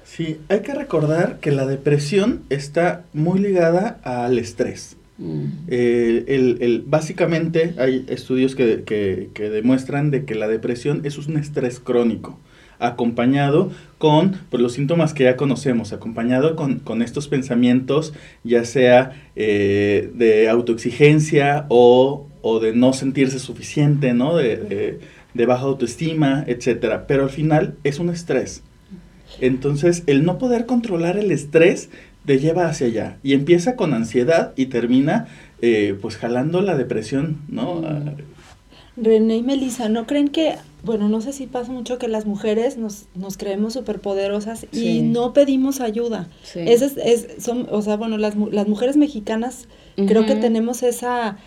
Sí, 0.05 0.38
hay 0.48 0.61
que 0.61 0.74
recordar 0.74 1.38
que 1.40 1.50
la 1.50 1.66
depresión 1.66 2.42
está 2.50 3.05
muy 3.12 3.40
ligada 3.40 4.00
al 4.05 4.38
estrés. 4.38 4.96
Mm. 5.18 5.44
Eh, 5.68 6.24
el, 6.29 6.59
el, 6.61 6.83
básicamente 6.87 7.74
hay 7.79 8.05
estudios 8.09 8.55
que, 8.55 8.83
que, 8.83 9.31
que, 9.33 9.48
demuestran 9.48 10.11
de 10.11 10.24
que 10.24 10.35
la 10.35 10.48
depresión 10.48 11.03
es 11.05 11.18
un 11.18 11.37
estrés 11.37 11.79
crónico 11.79 12.38
acompañado 12.81 13.70
con 14.05 14.33
pues, 14.51 14.62
los 14.62 14.75
síntomas 14.75 15.14
que 15.14 15.25
ya 15.25 15.35
conocemos, 15.35 15.95
acompañado 15.95 16.57
con, 16.57 16.79
con 16.79 17.01
estos 17.01 17.27
pensamientos, 17.27 18.12
ya 18.43 18.67
sea 18.67 19.12
eh, 19.35 20.11
de 20.12 20.51
autoexigencia 20.51 21.64
o, 21.71 22.27
o, 22.43 22.61
de 22.61 22.75
no 22.75 22.93
sentirse 22.93 23.38
suficiente, 23.38 24.12
¿no? 24.12 24.37
De, 24.37 25.01
de 25.33 25.47
baja 25.47 25.62
autoestima, 25.62 26.45
etcétera. 26.47 27.07
Pero 27.07 27.23
al 27.23 27.31
final 27.31 27.77
es 27.83 27.99
un 27.99 28.11
estrés. 28.11 28.62
Entonces, 29.40 30.03
el 30.07 30.27
no 30.27 30.37
poder 30.37 30.67
controlar 30.67 31.17
el 31.17 31.31
estrés 31.31 31.88
te 32.27 32.38
lleva 32.38 32.69
hacia 32.69 32.88
allá 32.88 33.17
y 33.23 33.33
empieza 33.33 33.75
con 33.75 33.95
ansiedad 33.95 34.53
y 34.55 34.67
termina 34.67 35.29
eh, 35.62 35.97
pues 35.99 36.19
jalando 36.19 36.61
la 36.61 36.77
depresión, 36.77 37.38
¿no? 37.49 37.83
René 38.99 39.37
y 39.37 39.43
Melissa, 39.43 39.88
¿no 39.88 40.07
creen 40.07 40.29
que, 40.29 40.57
bueno, 40.85 41.09
no 41.09 41.20
sé 41.20 41.33
si 41.33 41.47
pasa 41.47 41.73
mucho 41.73 41.99
que 41.99 42.09
las 42.09 42.27
mujeres 42.27 42.77
nos, 42.77 43.07
nos 43.14 43.37
creemos 43.37 43.73
superpoderosas 43.73 44.66
y 44.73 45.01
no 45.03 45.33
pedimos 45.33 45.81
ayuda? 45.81 46.29
Sí. 46.42 46.61
es, 46.61 46.83
es, 46.83 47.42
son, 47.42 47.66
o 47.70 47.83
sea, 47.83 47.97
bueno, 47.97 48.18
las, 48.18 48.35
las 48.37 48.68
mujeres 48.68 48.97
mexicanas 48.97 49.68
creo 49.97 50.27
que 50.27 50.35
tenemos 50.35 50.83
esa 50.83 51.38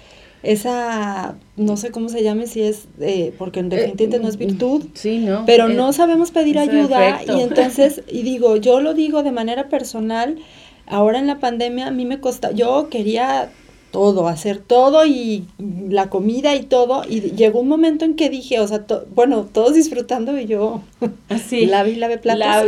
esa, 0.44 1.36
no 1.56 1.78
sé 1.78 1.92
cómo 1.92 2.10
se 2.10 2.24
llame, 2.24 2.48
si 2.48 2.62
es, 2.62 2.88
eh, 3.00 3.34
porque 3.38 3.60
en 3.60 3.70
definitiva 3.70 4.20
no 4.20 4.30
es 4.30 4.38
virtud, 4.38 4.86
sí, 4.94 5.20
no, 5.20 5.46
pero 5.46 5.68
no 5.68 5.92
sabemos 5.94 6.32
pedir 6.32 6.60
ayuda 6.60 7.22
y 7.26 7.42
entonces, 7.42 8.04
y 8.12 8.22
digo, 8.22 8.56
yo 8.58 8.80
lo 8.80 8.94
digo 8.94 9.24
de 9.24 9.32
manera 9.32 9.68
personal, 9.68 10.38
ahora 10.86 11.20
en 11.20 11.28
la 11.28 11.40
pandemia 11.40 11.88
a 11.88 11.92
mí 11.92 12.06
me 12.06 12.20
costa, 12.20 12.52
yo 12.52 12.90
quería 12.90 13.50
todo, 13.92 14.28
hacer 14.28 14.60
todo 14.60 15.06
y 15.06 15.46
la 15.90 16.10
comida 16.10 16.56
y 16.56 16.64
todo. 16.64 17.04
Y 17.08 17.22
llegó 17.32 17.60
un 17.60 17.68
momento 17.68 18.06
en 18.06 18.16
que 18.16 18.30
dije, 18.30 18.60
o 18.60 18.68
sea, 18.68 18.86
bueno, 19.14 19.48
todos 19.52 19.74
disfrutando 19.74 20.38
y 20.40 20.46
yo 20.46 20.82
así, 21.30 21.66
la 21.68 21.84
vi, 21.84 21.96
la 21.96 22.08
ve 22.08 22.18
platos. 22.18 22.66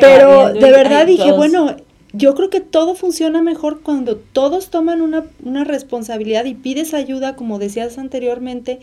Pero 0.00 0.52
de 0.52 0.70
verdad 0.70 1.06
dije, 1.06 1.32
bueno, 1.32 1.76
yo 2.12 2.34
creo 2.34 2.50
que 2.50 2.60
todo 2.60 2.94
funciona 2.94 3.42
mejor 3.42 3.80
cuando 3.80 4.16
todos 4.16 4.70
toman 4.70 5.00
una, 5.00 5.24
una 5.44 5.64
responsabilidad 5.64 6.44
y 6.44 6.54
pides 6.54 6.94
ayuda, 6.94 7.36
como 7.36 7.58
decías 7.58 7.98
anteriormente, 7.98 8.80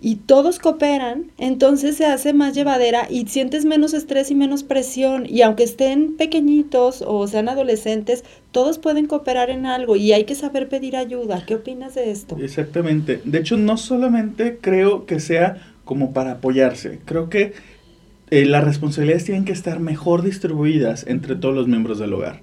y 0.00 0.16
todos 0.16 0.58
cooperan, 0.58 1.26
entonces 1.36 1.96
se 1.96 2.06
hace 2.06 2.32
más 2.32 2.54
llevadera 2.54 3.06
y 3.10 3.26
sientes 3.26 3.64
menos 3.64 3.92
estrés 3.92 4.30
y 4.30 4.34
menos 4.34 4.62
presión. 4.62 5.26
Y 5.28 5.42
aunque 5.42 5.64
estén 5.64 6.16
pequeñitos 6.16 7.04
o 7.06 7.26
sean 7.26 7.48
adolescentes, 7.48 8.24
todos 8.50 8.78
pueden 8.78 9.06
cooperar 9.06 9.50
en 9.50 9.66
algo 9.66 9.96
y 9.96 10.12
hay 10.12 10.24
que 10.24 10.34
saber 10.34 10.68
pedir 10.68 10.96
ayuda. 10.96 11.44
¿Qué 11.46 11.56
opinas 11.56 11.94
de 11.94 12.10
esto? 12.10 12.36
Exactamente. 12.40 13.20
De 13.24 13.38
hecho, 13.38 13.56
no 13.56 13.76
solamente 13.76 14.58
creo 14.60 15.04
que 15.04 15.20
sea 15.20 15.74
como 15.84 16.12
para 16.12 16.32
apoyarse, 16.32 17.00
creo 17.04 17.28
que 17.28 17.52
eh, 18.30 18.44
las 18.44 18.62
responsabilidades 18.62 19.24
tienen 19.24 19.44
que 19.44 19.52
estar 19.52 19.80
mejor 19.80 20.22
distribuidas 20.22 21.04
entre 21.08 21.34
todos 21.34 21.54
los 21.54 21.66
miembros 21.66 21.98
del 21.98 22.12
hogar. 22.12 22.42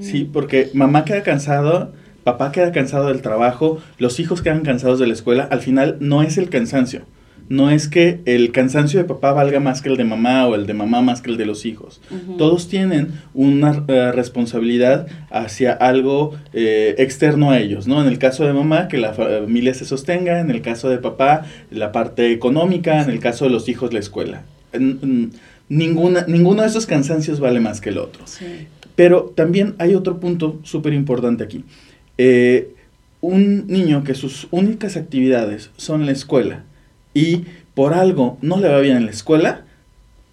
Sí, 0.00 0.28
porque 0.30 0.70
mamá 0.74 1.04
queda 1.04 1.22
cansado 1.22 1.92
papá 2.28 2.52
queda 2.52 2.72
cansado 2.72 3.08
del 3.08 3.22
trabajo, 3.22 3.78
los 3.96 4.20
hijos 4.20 4.42
quedan 4.42 4.60
cansados 4.60 4.98
de 4.98 5.06
la 5.06 5.14
escuela, 5.14 5.48
al 5.50 5.60
final 5.60 5.96
no 6.00 6.22
es 6.22 6.36
el 6.36 6.50
cansancio. 6.50 7.02
No 7.48 7.70
es 7.70 7.88
que 7.88 8.20
el 8.26 8.52
cansancio 8.52 9.00
de 9.00 9.06
papá 9.06 9.32
valga 9.32 9.58
más 9.58 9.80
que 9.80 9.88
el 9.88 9.96
de 9.96 10.04
mamá 10.04 10.46
o 10.46 10.54
el 10.54 10.66
de 10.66 10.74
mamá 10.74 11.00
más 11.00 11.22
que 11.22 11.30
el 11.30 11.38
de 11.38 11.46
los 11.46 11.64
hijos. 11.64 12.02
Todos 12.36 12.68
tienen 12.68 13.12
una 13.32 13.82
eh, 13.88 14.12
responsabilidad 14.12 15.06
hacia 15.30 15.72
algo 15.72 16.34
eh, 16.52 16.96
externo 16.98 17.50
a 17.50 17.58
ellos, 17.58 17.86
¿no? 17.86 18.02
En 18.02 18.08
el 18.08 18.18
caso 18.18 18.44
de 18.44 18.52
mamá, 18.52 18.88
que 18.88 18.98
la 18.98 19.14
familia 19.14 19.72
se 19.72 19.86
sostenga, 19.86 20.40
en 20.40 20.50
el 20.50 20.60
caso 20.60 20.90
de 20.90 20.98
papá, 20.98 21.46
la 21.70 21.90
parte 21.90 22.32
económica, 22.32 23.02
en 23.02 23.08
el 23.08 23.20
caso 23.20 23.46
de 23.46 23.50
los 23.50 23.70
hijos, 23.70 23.94
la 23.94 24.00
escuela. 24.00 24.42
ninguna, 25.70 26.26
ninguno 26.28 26.60
de 26.60 26.68
esos 26.68 26.84
cansancios 26.84 27.40
vale 27.40 27.60
más 27.60 27.80
que 27.80 27.88
el 27.88 27.96
otro. 27.96 28.24
Pero 28.94 29.32
también 29.34 29.74
hay 29.78 29.94
otro 29.94 30.20
punto 30.20 30.58
súper 30.64 30.92
importante 30.92 31.44
aquí. 31.44 31.64
Eh, 32.18 32.74
un 33.20 33.66
niño 33.66 34.04
que 34.04 34.14
sus 34.14 34.48
únicas 34.50 34.96
actividades 34.96 35.70
son 35.76 36.06
la 36.06 36.12
escuela 36.12 36.64
y 37.14 37.44
por 37.74 37.94
algo 37.94 38.38
no 38.42 38.58
le 38.58 38.68
va 38.68 38.80
bien 38.80 38.96
en 38.96 39.06
la 39.06 39.10
escuela, 39.10 39.64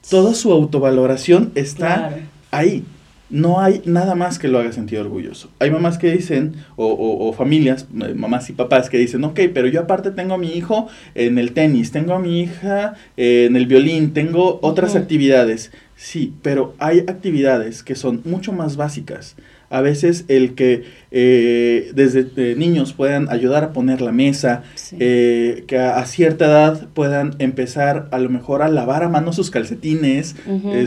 toda 0.09 0.33
su 0.33 0.51
autovaloración 0.51 1.51
está 1.55 2.17
ahí. 2.51 2.83
No 3.27 3.59
hay 3.59 3.81
nada 3.85 4.13
más 4.13 4.37
que 4.37 4.47
lo 4.47 4.59
haga 4.59 4.71
sentir 4.71 4.99
orgulloso. 4.99 5.49
Hay 5.57 5.71
mamás 5.71 5.97
que 5.97 6.11
dicen, 6.11 6.55
o, 6.75 7.33
familias, 7.33 7.87
eh, 8.01 8.13
mamás 8.13 8.49
y 8.51 8.53
papás 8.53 8.87
que 8.89 8.99
dicen, 8.99 9.23
ok, 9.23 9.39
pero 9.51 9.67
yo 9.67 9.81
aparte 9.81 10.11
tengo 10.11 10.35
a 10.35 10.37
mi 10.37 10.53
hijo 10.53 10.87
en 11.15 11.39
el 11.39 11.53
tenis, 11.53 11.91
tengo 11.91 12.13
a 12.13 12.19
mi 12.19 12.41
hija 12.41 12.93
eh, 13.17 13.45
en 13.49 13.55
el 13.55 13.65
violín, 13.65 14.13
tengo 14.13 14.59
otras 14.61 14.95
actividades. 14.95 15.71
Sí, 15.95 16.33
pero 16.43 16.75
hay 16.77 16.99
actividades 16.99 17.81
que 17.81 17.95
son 17.95 18.21
mucho 18.25 18.53
más 18.53 18.75
básicas 18.75 19.35
a 19.75 19.81
veces 19.81 20.23
el 20.29 20.55
que 20.55 20.83
eh, 21.11 21.91
desde 21.93 22.27
eh, 22.37 22.55
niños 22.55 22.93
puedan 22.93 23.29
ayudar 23.29 23.65
a 23.65 23.73
poner 23.73 23.99
la 23.99 24.13
mesa, 24.13 24.63
eh, 24.97 25.65
que 25.67 25.77
a, 25.77 26.05
cierta 26.05 26.45
edad 26.45 26.87
puedan 26.93 27.35
empezar 27.39 28.07
a 28.11 28.19
lo 28.19 28.29
mejor 28.29 28.61
a 28.61 28.69
lavar 28.69 29.03
a 29.03 29.09
mano 29.09 29.33
sus 29.33 29.51
calcetines, 29.51 30.37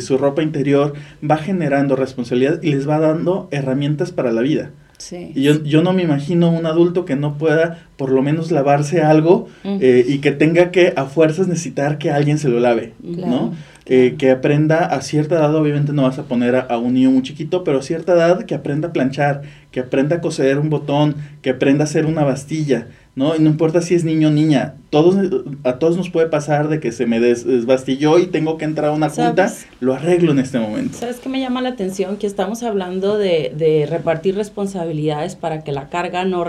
su 0.00 0.16
ropa 0.16 0.42
interior, 0.42 0.94
va 1.22 1.36
generando 1.36 1.96
responsabilidad 1.96 2.62
y 2.62 2.70
les 2.70 2.88
va 2.88 2.98
dando 2.98 3.48
herramientas 3.50 4.10
para 4.10 4.32
la 4.32 4.40
vida. 4.40 4.70
Y 5.10 5.42
yo, 5.42 5.62
yo, 5.62 5.82
no 5.82 5.92
me 5.92 6.02
imagino 6.02 6.50
un 6.50 6.64
adulto 6.64 7.04
que 7.04 7.14
no 7.14 7.36
pueda 7.36 7.86
por 7.98 8.10
lo 8.10 8.22
menos 8.22 8.50
lavarse 8.50 9.02
algo 9.02 9.48
y 9.64 10.18
que 10.18 10.32
tenga 10.32 10.70
que 10.70 10.94
a 10.96 11.04
fuerzas 11.04 11.46
necesitar 11.46 11.98
que 11.98 12.10
alguien 12.10 12.38
se 12.38 12.48
lo 12.48 12.58
lave, 12.58 12.94
¿no? 13.02 13.52
Eh, 13.90 14.16
que 14.18 14.30
aprenda 14.30 14.84
a 14.84 15.00
cierta 15.00 15.36
edad, 15.36 15.54
obviamente 15.54 15.94
no 15.94 16.02
vas 16.02 16.18
a 16.18 16.24
poner 16.24 16.54
a, 16.56 16.76
un 16.76 16.92
niño 16.92 17.10
muy 17.10 17.22
chiquito, 17.22 17.64
pero 17.64 17.78
a 17.78 17.82
cierta 17.82 18.12
edad 18.12 18.44
que 18.44 18.54
aprenda 18.54 18.88
a 18.88 18.92
planchar, 18.92 19.40
que 19.70 19.80
aprenda 19.80 20.16
a 20.16 20.20
coser 20.20 20.58
un 20.58 20.68
botón, 20.68 21.16
que 21.40 21.48
aprenda 21.48 21.84
a 21.84 21.86
hacer 21.86 22.04
una 22.04 22.22
bastilla, 22.22 22.88
¿no? 23.16 23.34
Y 23.34 23.38
no 23.38 23.48
importa 23.48 23.80
si 23.80 23.94
es 23.94 24.04
niño 24.04 24.28
o 24.28 24.30
niña, 24.30 24.74
todos, 24.90 25.16
a 25.64 25.78
todos 25.78 25.96
nos 25.96 26.10
puede 26.10 26.26
pasar 26.26 26.68
de 26.68 26.80
que 26.80 26.92
se 26.92 27.06
me 27.06 27.18
desbastilló 27.18 28.18
y 28.18 28.26
tengo 28.26 28.58
que 28.58 28.66
entrar 28.66 28.90
a 28.90 28.92
una 28.92 29.08
junta, 29.08 29.50
lo 29.80 29.94
arreglo 29.94 30.32
en 30.32 30.40
este 30.40 30.58
momento. 30.58 30.98
¿Sabes 30.98 31.16
qué 31.16 31.30
me 31.30 31.40
llama 31.40 31.62
la 31.62 31.70
atención? 31.70 32.18
Que 32.18 32.26
estamos 32.26 32.62
hablando 32.62 33.16
de, 33.16 33.54
de 33.56 33.86
repartir 33.86 34.34
responsabilidades 34.34 35.34
para 35.34 35.64
que 35.64 35.72
la 35.72 35.88
carga 35.88 36.26
no, 36.26 36.44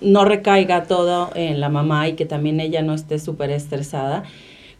no 0.00 0.24
recaiga 0.24 0.84
todo 0.84 1.32
en 1.34 1.60
la 1.60 1.68
mamá 1.68 2.08
y 2.08 2.14
que 2.14 2.24
también 2.24 2.60
ella 2.60 2.80
no 2.80 2.94
esté 2.94 3.18
súper 3.18 3.50
estresada 3.50 4.24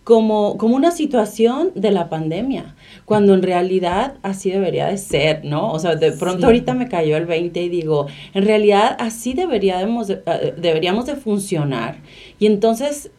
como, 0.08 0.56
como 0.56 0.74
una 0.74 0.90
situación 0.90 1.70
de 1.74 1.90
la 1.90 2.08
pandemia, 2.08 2.74
cuando 3.04 3.34
en 3.34 3.42
realidad 3.42 4.14
así 4.22 4.50
debería 4.50 4.86
de 4.86 4.96
ser, 4.96 5.44
¿no? 5.44 5.70
O 5.70 5.78
sea, 5.78 5.96
de 5.96 6.12
pronto 6.12 6.46
ahorita 6.46 6.72
me 6.72 6.88
cayó 6.88 7.18
el 7.18 7.26
20 7.26 7.60
y 7.60 7.68
digo, 7.68 8.06
en 8.32 8.46
realidad 8.46 8.96
así 9.00 9.34
deberíamos 9.34 10.08
de, 10.08 10.22
eh, 10.24 10.54
deberíamos 10.56 11.04
de 11.04 11.14
funcionar. 11.14 11.98
Y 12.38 12.46
entonces, 12.46 13.10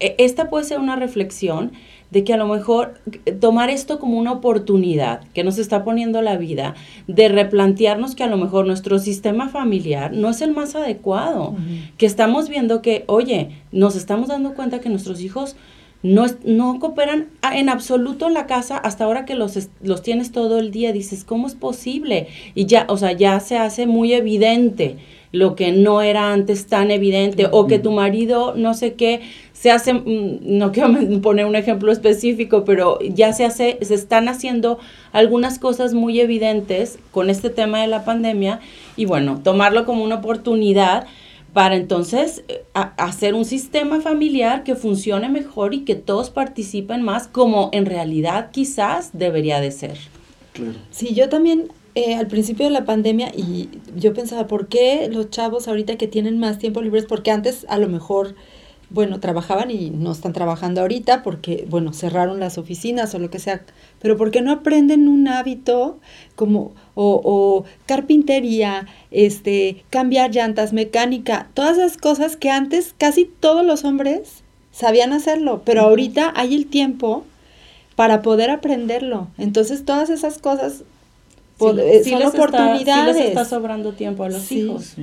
e, 0.00 0.14
esta 0.16 0.48
puede 0.48 0.64
ser 0.64 0.78
una 0.78 0.96
reflexión 0.96 1.72
de 2.10 2.24
que 2.24 2.32
a 2.32 2.38
lo 2.38 2.46
mejor 2.46 2.94
tomar 3.40 3.68
esto 3.68 3.98
como 3.98 4.18
una 4.18 4.32
oportunidad 4.32 5.20
que 5.34 5.44
nos 5.44 5.58
está 5.58 5.84
poniendo 5.84 6.22
la 6.22 6.38
vida, 6.38 6.76
de 7.08 7.28
replantearnos 7.28 8.14
que 8.14 8.24
a 8.24 8.26
lo 8.26 8.38
mejor 8.38 8.66
nuestro 8.66 8.98
sistema 8.98 9.50
familiar 9.50 10.14
no 10.14 10.30
es 10.30 10.40
el 10.40 10.52
más 10.52 10.74
adecuado, 10.74 11.56
que 11.98 12.06
estamos 12.06 12.48
viendo 12.48 12.80
que, 12.80 13.04
oye, 13.06 13.50
nos 13.70 13.96
estamos 13.96 14.28
dando 14.28 14.54
cuenta 14.54 14.80
que 14.80 14.88
nuestros 14.88 15.20
hijos 15.20 15.54
no, 16.02 16.26
no 16.44 16.78
cooperan 16.78 17.28
en 17.52 17.68
absoluto 17.68 18.28
en 18.28 18.34
la 18.34 18.46
casa 18.46 18.76
hasta 18.76 19.04
ahora 19.04 19.24
que 19.24 19.34
los, 19.34 19.68
los 19.82 20.02
tienes 20.02 20.32
todo 20.32 20.58
el 20.58 20.70
día. 20.70 20.92
Dices, 20.92 21.24
¿cómo 21.24 21.46
es 21.46 21.54
posible? 21.54 22.28
Y 22.54 22.66
ya, 22.66 22.86
o 22.88 22.96
sea, 22.96 23.12
ya 23.12 23.40
se 23.40 23.58
hace 23.58 23.86
muy 23.86 24.12
evidente 24.12 24.96
lo 25.32 25.56
que 25.56 25.72
no 25.72 26.00
era 26.00 26.32
antes 26.32 26.66
tan 26.66 26.90
evidente 26.90 27.48
o 27.50 27.66
que 27.66 27.78
tu 27.78 27.90
marido 27.90 28.54
no 28.56 28.72
sé 28.72 28.94
qué 28.94 29.20
se 29.52 29.70
hace 29.70 29.92
mm, 29.92 30.38
no 30.42 30.72
quiero 30.72 30.94
poner 31.22 31.44
un 31.44 31.56
ejemplo 31.56 31.92
específico 31.92 32.64
pero 32.64 32.98
ya 33.00 33.32
se 33.32 33.44
hace 33.44 33.78
se 33.82 33.94
están 33.94 34.28
haciendo 34.28 34.78
algunas 35.12 35.58
cosas 35.58 35.92
muy 35.92 36.18
evidentes 36.20 36.98
con 37.10 37.28
este 37.28 37.50
tema 37.50 37.80
de 37.82 37.88
la 37.88 38.04
pandemia 38.06 38.60
y 38.96 39.04
bueno 39.04 39.40
tomarlo 39.44 39.84
como 39.84 40.02
una 40.02 40.16
oportunidad 40.16 41.06
para 41.52 41.76
entonces 41.76 42.44
eh, 42.48 42.64
hacer 42.74 43.34
un 43.34 43.44
sistema 43.44 44.00
familiar 44.00 44.64
que 44.64 44.74
funcione 44.74 45.28
mejor 45.28 45.74
y 45.74 45.80
que 45.80 45.94
todos 45.94 46.30
participen 46.30 47.02
más 47.02 47.26
como 47.26 47.70
en 47.72 47.86
realidad 47.86 48.50
quizás 48.50 49.10
debería 49.12 49.60
de 49.60 49.70
ser. 49.70 49.98
Sí, 50.90 51.14
yo 51.14 51.28
también 51.28 51.70
eh, 51.94 52.14
al 52.14 52.26
principio 52.26 52.66
de 52.66 52.70
la 52.70 52.84
pandemia 52.84 53.32
y 53.34 53.68
yo 53.96 54.12
pensaba, 54.12 54.46
¿por 54.46 54.68
qué 54.68 55.08
los 55.10 55.30
chavos 55.30 55.68
ahorita 55.68 55.96
que 55.96 56.06
tienen 56.06 56.38
más 56.38 56.58
tiempo 56.58 56.82
libres? 56.82 57.06
Porque 57.06 57.30
antes 57.30 57.66
a 57.68 57.78
lo 57.78 57.88
mejor 57.88 58.34
bueno, 58.90 59.20
trabajaban 59.20 59.70
y 59.70 59.90
no 59.90 60.12
están 60.12 60.32
trabajando 60.32 60.80
ahorita 60.80 61.22
porque, 61.22 61.66
bueno, 61.68 61.92
cerraron 61.92 62.40
las 62.40 62.56
oficinas 62.56 63.14
o 63.14 63.18
lo 63.18 63.30
que 63.30 63.38
sea, 63.38 63.62
pero 64.00 64.16
porque 64.16 64.40
no 64.40 64.50
aprenden 64.50 65.08
un 65.08 65.28
hábito 65.28 65.98
como, 66.36 66.72
o, 66.94 67.20
o, 67.22 67.64
carpintería, 67.86 68.86
este, 69.10 69.84
cambiar 69.90 70.30
llantas, 70.30 70.72
mecánica, 70.72 71.48
todas 71.54 71.76
esas 71.76 71.98
cosas 71.98 72.36
que 72.36 72.50
antes 72.50 72.94
casi 72.96 73.26
todos 73.26 73.64
los 73.64 73.84
hombres 73.84 74.42
sabían 74.72 75.12
hacerlo, 75.12 75.62
pero 75.64 75.82
ahorita 75.82 76.32
hay 76.34 76.54
el 76.54 76.66
tiempo 76.66 77.24
para 77.94 78.22
poder 78.22 78.48
aprenderlo. 78.50 79.28
Entonces, 79.38 79.84
todas 79.84 80.08
esas 80.08 80.38
cosas 80.38 80.84
eh, 81.60 82.04
son 82.04 82.22
oportunidades. 82.22 82.80
Está, 82.86 83.12
sí 83.12 83.18
les 83.18 83.28
está 83.28 83.44
sobrando 83.44 83.92
tiempo 83.92 84.22
a 84.22 84.28
los 84.28 84.52
hijos. 84.52 84.94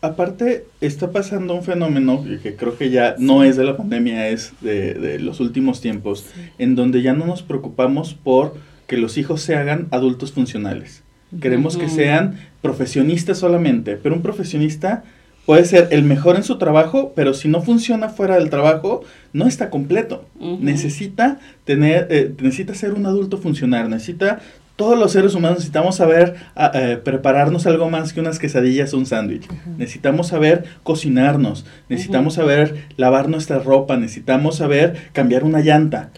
Aparte 0.00 0.66
está 0.80 1.10
pasando 1.10 1.54
un 1.54 1.62
fenómeno 1.62 2.24
que 2.42 2.56
creo 2.56 2.76
que 2.76 2.90
ya 2.90 3.16
no 3.18 3.44
es 3.44 3.56
de 3.56 3.64
la 3.64 3.76
pandemia, 3.76 4.28
es 4.28 4.52
de, 4.60 4.94
de 4.94 5.18
los 5.18 5.40
últimos 5.40 5.80
tiempos, 5.80 6.26
en 6.58 6.74
donde 6.74 7.02
ya 7.02 7.14
no 7.14 7.26
nos 7.26 7.42
preocupamos 7.42 8.14
por 8.14 8.54
que 8.86 8.96
los 8.96 9.18
hijos 9.18 9.42
se 9.42 9.54
hagan 9.54 9.88
adultos 9.90 10.32
funcionales. 10.32 11.02
Queremos 11.42 11.76
que 11.76 11.90
sean 11.90 12.38
profesionistas 12.62 13.38
solamente, 13.38 13.96
pero 13.96 14.14
un 14.14 14.22
profesionista 14.22 15.04
puede 15.44 15.66
ser 15.66 15.88
el 15.90 16.02
mejor 16.02 16.36
en 16.36 16.42
su 16.42 16.56
trabajo, 16.56 17.12
pero 17.14 17.34
si 17.34 17.48
no 17.48 17.60
funciona 17.60 18.08
fuera 18.08 18.36
del 18.36 18.48
trabajo, 18.48 19.04
no 19.34 19.46
está 19.46 19.68
completo. 19.68 20.24
Necesita 20.38 21.38
tener, 21.64 22.06
eh, 22.10 22.34
necesita 22.40 22.74
ser 22.74 22.94
un 22.94 23.04
adulto 23.04 23.36
funcional, 23.36 23.90
necesita 23.90 24.40
todos 24.78 24.96
los 24.96 25.10
seres 25.10 25.34
humanos 25.34 25.58
necesitamos 25.58 25.96
saber 25.96 26.36
ah, 26.54 26.70
eh, 26.72 27.00
prepararnos 27.02 27.66
algo 27.66 27.90
más 27.90 28.12
que 28.12 28.20
unas 28.20 28.38
quesadillas 28.38 28.94
o 28.94 28.98
un 28.98 29.06
sándwich. 29.06 29.48
Necesitamos 29.76 30.28
saber 30.28 30.66
cocinarnos, 30.84 31.66
necesitamos 31.88 32.34
saber 32.34 32.86
lavar 32.96 33.28
nuestra 33.28 33.58
ropa, 33.58 33.96
necesitamos 33.96 34.54
saber 34.54 35.10
cambiar 35.12 35.42
una 35.42 35.62
llanta, 35.62 36.10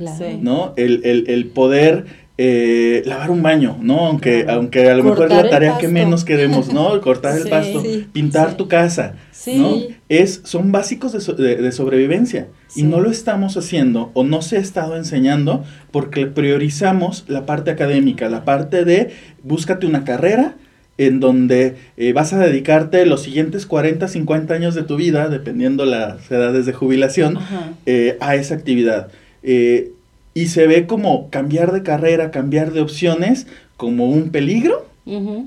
¿no? 0.42 0.74
El, 0.76 1.00
el, 1.04 1.24
el 1.28 1.46
poder 1.46 2.04
eh, 2.42 3.03
lavar 3.05 3.31
un 3.31 3.42
baño, 3.42 3.76
¿no? 3.83 4.07
Aunque, 4.07 4.46
aunque 4.48 4.88
a 4.88 4.94
lo 4.94 5.05
mejor 5.05 5.31
es 5.31 5.37
la 5.37 5.50
tarea 5.50 5.76
que 5.76 5.88
menos 5.88 6.24
queremos, 6.24 6.72
¿no? 6.72 6.98
Cortar 7.03 7.37
el 7.37 7.50
pasto, 7.50 7.83
pintar 8.14 8.57
tu 8.57 8.66
casa, 8.66 9.16
¿no? 9.46 9.76
Es, 10.09 10.40
son 10.44 10.72
básicos 10.72 11.12
de, 11.37 11.57
de, 11.57 11.72
sobrevivencia 11.72 12.48
y 12.74 12.85
no 12.85 13.00
lo 13.00 13.11
estamos 13.11 13.59
haciendo 13.59 14.11
o 14.14 14.24
no 14.24 14.40
se 14.40 14.57
ha 14.57 14.61
estado 14.61 14.96
enseñando 14.96 15.64
porque 15.90 16.24
priorizamos 16.24 17.26
la 17.29 17.44
parte 17.44 17.70
académica, 17.70 18.31
la 18.31 18.46
parte 18.46 18.87
de 18.87 19.11
búscate 19.42 19.87
una 19.87 20.05
carrera 20.05 20.57
en 20.96 21.20
donde 21.20 21.76
eh, 21.98 22.14
vas 22.14 22.33
a 22.33 22.38
dedicarte 22.38 23.05
los 23.05 23.20
siguientes 23.20 23.66
40, 23.66 24.09
50 24.09 24.55
años 24.55 24.74
de 24.74 24.83
tu 24.83 24.96
vida, 24.96 25.29
dependiendo 25.29 25.85
las 25.85 26.31
edades 26.31 26.64
de 26.64 26.72
jubilación, 26.72 27.38
eh, 27.85 28.16
a 28.20 28.35
esa 28.35 28.55
actividad. 28.55 29.09
Eh, 29.42 29.92
y 30.34 30.46
se 30.46 30.66
ve 30.66 30.86
como 30.86 31.30
cambiar 31.30 31.72
de 31.72 31.82
carrera, 31.82 32.30
cambiar 32.30 32.72
de 32.72 32.80
opciones 32.80 33.46
como 33.76 34.08
un 34.08 34.30
peligro 34.30 34.86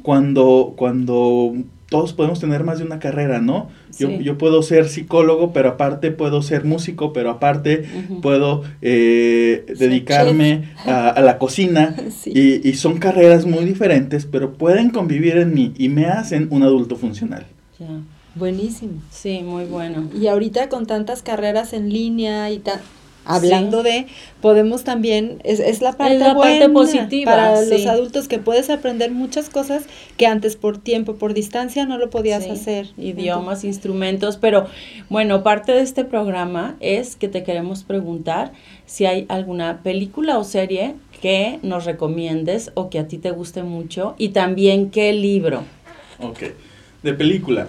cuando, 0.02 0.74
cuando 0.76 1.54
todos 1.90 2.12
podemos 2.12 2.40
tener 2.40 2.64
más 2.64 2.80
de 2.80 2.86
una 2.86 3.00
carrera, 3.00 3.40
¿no? 3.40 3.70
Yo, 3.98 4.10
yo 4.10 4.38
puedo 4.38 4.62
ser 4.64 4.90
psicólogo, 4.90 5.54
pero 5.54 5.70
aparte 5.70 6.12
puedo 6.12 6.42
ser 6.42 6.66
músico, 6.66 7.14
pero 7.14 7.30
aparte 7.30 7.86
puedo 8.22 8.64
eh, 8.82 9.64
dedicarme 9.78 10.74
a, 10.86 11.22
la 11.22 11.38
cocina 11.38 11.96
y, 12.26 12.68
y, 12.68 12.74
son 12.74 12.98
carreras 12.98 13.46
muy 13.46 13.64
diferentes, 13.64 14.26
pero 14.26 14.54
pueden 14.54 14.90
convivir 14.90 15.38
en 15.38 15.54
mí 15.54 15.74
y 15.78 15.88
me 15.90 16.08
hacen 16.08 16.48
un 16.50 16.64
adulto 16.64 16.96
funcional. 16.96 17.46
Buenísimo. 18.36 18.94
Sí, 19.12 19.42
muy 19.44 19.66
bueno. 19.66 20.10
Y 20.20 20.28
ahorita 20.28 20.70
con 20.70 20.88
tantas 20.88 21.22
carreras 21.22 21.74
en 21.74 21.90
línea 21.94 22.50
y 22.50 22.60
tan 22.60 22.80
hablando 23.26 23.84
de, 23.84 24.08
podemos 24.42 24.84
también, 24.84 25.40
es, 25.44 25.60
es 25.60 25.82
la 25.82 25.94
parte, 25.94 26.20
la 26.20 26.36
parte 26.36 26.70
positiva 26.70 27.32
para 27.32 27.62
los 27.62 27.86
adultos 27.86 28.28
que 28.28 28.40
puedes 28.40 28.70
aprender 28.70 29.12
muchas 29.12 29.50
cosas 29.50 29.84
que 30.18 30.26
antes 30.26 30.56
por 30.56 30.78
tiempo, 30.78 31.16
por 31.16 31.34
distancia 31.34 31.86
no 31.86 31.98
lo 31.98 32.10
podías 32.10 32.48
hacer. 32.48 32.88
Idiomas, 32.98 33.64
instrumentos, 33.64 34.38
pero 34.38 34.68
bueno, 35.10 35.44
parte 35.44 35.72
de 35.72 35.82
este 35.82 36.06
programa 36.06 36.76
es 36.80 37.16
que 37.16 37.28
te 37.28 37.44
queremos 37.44 37.84
preguntar 37.84 38.52
si 38.86 39.06
hay 39.06 39.26
alguna 39.30 39.82
película 39.84 40.38
o 40.38 40.44
serie 40.44 40.96
que 41.22 41.60
nos 41.64 41.86
recomiendes 41.86 42.72
o 42.74 42.90
que 42.90 43.00
a 43.00 43.08
ti 43.08 43.18
te 43.18 43.32
guste 43.32 43.64
mucho 43.64 44.16
y 44.18 44.30
también 44.30 44.90
qué 44.90 45.14
libro. 45.14 45.64
Ok, 46.20 46.40
de 47.02 47.14
película. 47.14 47.68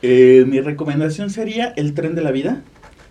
Eh, 0.00 0.44
mi 0.46 0.60
recomendación 0.60 1.30
sería 1.30 1.72
El 1.76 1.94
tren 1.94 2.14
de 2.14 2.22
la 2.22 2.30
vida. 2.30 2.62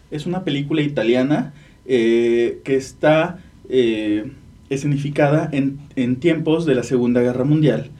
Es 0.09 0.25
una 0.25 0.43
película 0.43 0.81
italiana 0.81 1.53
eh, 1.89 2.59
que 2.65 2.75
está 2.75 3.39
eh, 3.69 4.31
escenificada 4.69 5.49
en, 5.53 5.79
en, 5.95 6.17
tiempos 6.17 6.65
de 6.65 6.75
la 6.75 6.83
Segunda 6.83 7.21
Guerra 7.21 7.45
Mundial, 7.45 7.91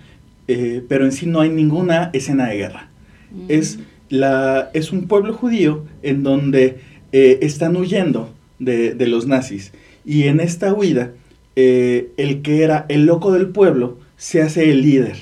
eh, 0.50 0.84
pero 0.90 1.06
en 1.06 1.14
sí 1.14 1.26
no 1.26 1.40
hay 1.40 1.50
ninguna 1.50 2.10
escena 2.12 2.48
de 2.50 2.58
guerra. 2.58 2.90
Mm. 3.32 3.46
Es, 3.48 3.80
la, 4.10 4.70
es 4.74 4.92
un 4.92 5.08
pueblo 5.08 5.34
judío 5.34 5.86
en 6.04 6.24
donde 6.24 6.80
están 7.14 7.78
huyendo 7.78 8.34
de, 8.60 8.94
de, 8.94 9.08
los 9.08 9.26
nazis 9.26 9.72
y 10.06 10.24
en 10.24 10.40
esta 10.42 10.74
huida 10.74 11.14
el 11.56 12.42
que 12.44 12.64
era 12.64 12.86
el 12.90 13.06
loco 13.06 13.32
del 13.32 13.48
pueblo 13.48 13.98
se 14.18 14.42
hace 14.42 14.70
el 14.70 14.82
líder. 14.82 15.16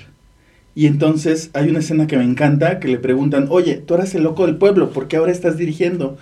Y 0.73 0.87
entonces 0.87 1.51
hay 1.53 1.69
una 1.69 1.79
escena 1.79 2.07
que 2.07 2.17
me 2.17 2.23
encanta, 2.23 2.79
que 2.79 2.87
le 2.87 2.97
preguntan, 2.97 3.47
oye, 3.49 3.75
tú 3.75 3.93
eras 3.93 4.13
el 4.15 4.23
loco 4.23 4.45
del 4.45 4.57
pueblo, 4.57 4.89
¿por 4.89 5.07
qué 5.07 5.17
ahora 5.17 5.31
estás 5.31 5.57
dirigiendo? 5.57 6.17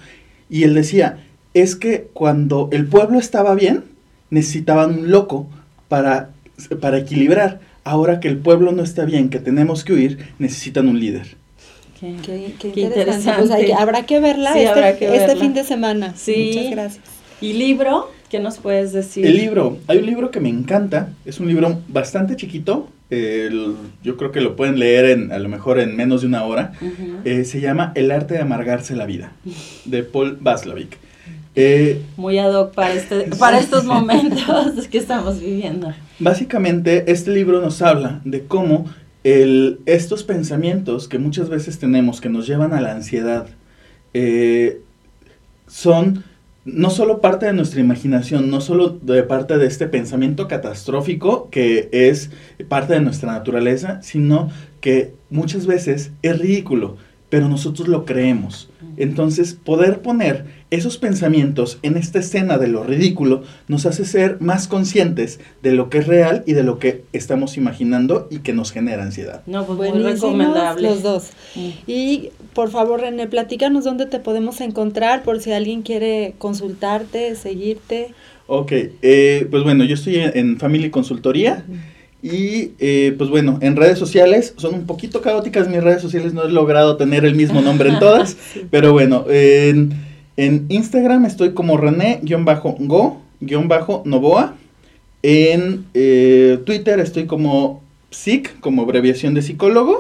Y 0.50 0.64
él 0.64 0.76
decía, 0.76 1.24
es 1.54 1.76
que 1.76 2.08
cuando 2.14 2.70
el 2.72 2.86
pueblo 2.88 3.20
estaba 3.20 3.56
bien, 3.56 3.84
necesitaban 4.30 5.00
un 5.00 5.12
loco 5.12 5.48
para, 5.88 6.30
para 6.82 6.98
equilibrar. 6.98 7.60
Ahora 7.84 8.20
que 8.20 8.28
el 8.28 8.38
pueblo 8.38 8.72
no 8.72 8.84
está 8.84 9.06
bien, 9.06 9.30
que 9.30 9.40
tenemos 9.40 9.84
que 9.84 9.94
huir, 9.94 10.18
necesitan 10.40 10.88
un 10.88 11.00
líder. 11.00 11.36
Qué, 12.00 12.74
interesante. 12.76 13.48
Pues 13.48 13.72
habrá 13.78 14.06
que 14.06 14.20
verla, 14.20 14.60
este, 14.60 15.16
este, 15.16 15.36
fin 15.38 15.54
de 15.54 15.64
semana. 15.64 16.14
Sí. 16.16 16.52
Muchas 16.54 16.72
gracias. 16.72 17.06
¿Y 17.40 17.54
libro? 17.54 18.12
¿Qué 18.30 18.40
nos 18.40 18.58
puedes 18.58 18.94
decir? 18.94 19.26
El 19.26 19.38
libro, 19.38 19.78
hay 19.88 20.00
un 20.00 20.06
libro 20.08 20.32
que 20.32 20.40
me 20.40 20.50
encanta, 20.50 21.10
es 21.24 21.40
un 21.40 21.48
libro 21.48 21.80
bastante 21.88 22.36
chiquito, 22.36 22.90
yo 24.02 24.18
creo 24.18 24.32
que 24.32 24.42
lo 24.42 24.56
pueden 24.56 24.80
leer 24.80 25.06
en, 25.06 25.32
a 25.32 25.38
lo 25.38 25.50
mejor 25.50 25.80
en 25.80 25.96
menos 25.96 26.22
de 26.22 26.28
una 26.28 26.44
hora, 26.44 26.74
eh, 27.26 27.46
se 27.46 27.62
llama 27.62 27.92
El 27.96 28.10
arte 28.12 28.34
de 28.34 28.40
amargarse 28.42 28.96
la 28.96 29.06
vida, 29.06 29.34
de 29.86 30.04
Paul 30.04 30.38
Vaslavic. 30.42 30.98
Eh, 31.56 32.02
Muy 32.18 32.40
ad 32.40 32.54
hoc 32.54 32.74
para, 32.74 32.94
este, 32.94 33.30
para 33.38 33.60
estos 33.60 33.86
momentos 33.86 34.88
que 34.92 34.98
estamos 34.98 35.40
viviendo. 35.40 35.94
Básicamente, 36.20 37.12
este 37.12 37.32
libro 37.32 37.62
nos 37.62 37.82
habla 37.82 38.22
de 38.26 38.46
cómo 38.46 38.86
el, 39.24 39.80
estos 39.86 40.24
pensamientos 40.24 41.08
que 41.08 41.20
muchas 41.20 41.50
veces 41.50 41.80
tenemos 41.80 42.22
que 42.22 42.30
nos 42.30 42.48
llevan 42.48 42.74
a 42.74 42.82
la 42.82 42.92
ansiedad 42.94 43.48
eh, 44.14 44.82
son 45.68 46.24
no 46.66 46.90
solo 46.90 47.20
parte 47.20 47.46
de 47.46 47.54
nuestra 47.54 47.82
imaginación, 47.82 48.50
no 48.50 48.62
solo 48.62 48.90
de 48.90 49.24
parte 49.24 49.58
de 49.58 49.68
este 49.68 49.88
pensamiento 49.88 50.48
catastrófico 50.48 51.50
que 51.50 51.90
es 51.92 52.32
parte 52.70 52.94
de 52.94 53.02
nuestra 53.02 53.34
naturaleza, 53.34 54.02
sino 54.02 54.50
que 54.80 55.14
muchas 55.30 55.66
veces 55.66 56.12
es 56.22 56.40
ridículo, 56.40 56.98
pero 57.34 57.50
nosotros 57.50 57.88
lo 57.88 58.06
creemos. 58.06 58.70
Entonces, 58.96 59.56
poder 59.56 60.04
poner 60.04 60.46
esos 60.70 61.00
pensamientos 61.00 61.80
en 61.82 61.98
esta 61.98 62.20
escena 62.20 62.60
de 62.60 62.68
lo 62.68 62.84
ridículo 62.84 63.42
nos 63.68 63.88
hace 63.88 64.06
ser 64.06 64.40
más 64.40 64.68
conscientes 64.68 65.40
de 65.64 65.72
lo 65.72 65.90
que 65.90 65.98
es 65.98 66.06
real 66.06 66.44
y 66.46 66.54
de 66.54 66.62
lo 66.62 66.78
que 66.78 67.06
estamos 67.12 67.58
imaginando 67.58 68.28
y 68.30 68.42
que 68.42 68.54
nos 68.54 68.72
genera 68.72 69.02
ansiedad. 69.02 69.42
No, 69.48 69.66
pues 69.66 69.80
muy 69.80 70.04
recomendable. 70.04 70.88
Los 70.88 71.02
dos. 71.02 71.32
Mm. 71.56 71.70
Y 71.88 72.30
por 72.54 72.70
favor, 72.70 73.02
René, 73.02 73.26
platícanos 73.26 73.84
dónde 73.84 74.06
te 74.06 74.20
podemos 74.20 74.62
encontrar 74.62 75.24
por 75.24 75.42
si 75.42 75.54
alguien 75.54 75.82
quiere 75.82 76.36
consultarte, 76.38 77.34
seguirte. 77.34 78.14
Ok, 78.46 78.74
eh, 79.02 79.48
pues 79.50 79.64
bueno, 79.64 79.86
yo 79.86 79.96
estoy 79.96 80.18
en, 80.18 80.60
Family 80.60 80.92
Consultoría. 80.92 81.66
Y 82.24 82.72
eh, 82.80 83.14
pues 83.18 83.30
bueno, 83.30 83.60
en 83.62 83.76
redes 83.76 84.00
sociales 84.00 84.54
son 84.56 84.74
un 84.76 84.86
poquito 84.86 85.22
caóticas 85.22 85.68
mis 85.68 85.84
redes 85.84 86.02
sociales, 86.02 86.34
no 86.34 86.44
he 86.44 86.50
logrado 86.50 86.96
tener 86.96 87.26
el 87.26 87.36
mismo 87.36 87.60
nombre 87.62 87.90
en 87.90 88.00
todas, 88.00 88.38
pero 88.72 88.94
bueno, 88.94 89.26
en, 89.30 89.92
Instagram 90.38 91.26
estoy 91.26 91.54
como 91.54 91.76
René-Go-Novoa, 91.76 94.56
en 95.22 95.86
eh, 95.94 96.60
Twitter 96.66 97.02
estoy 97.02 97.26
como 97.26 97.84
psic, 98.10 98.58
como 98.62 98.84
abreviación 98.84 99.34
de 99.34 99.42
psicólogo, 99.42 100.00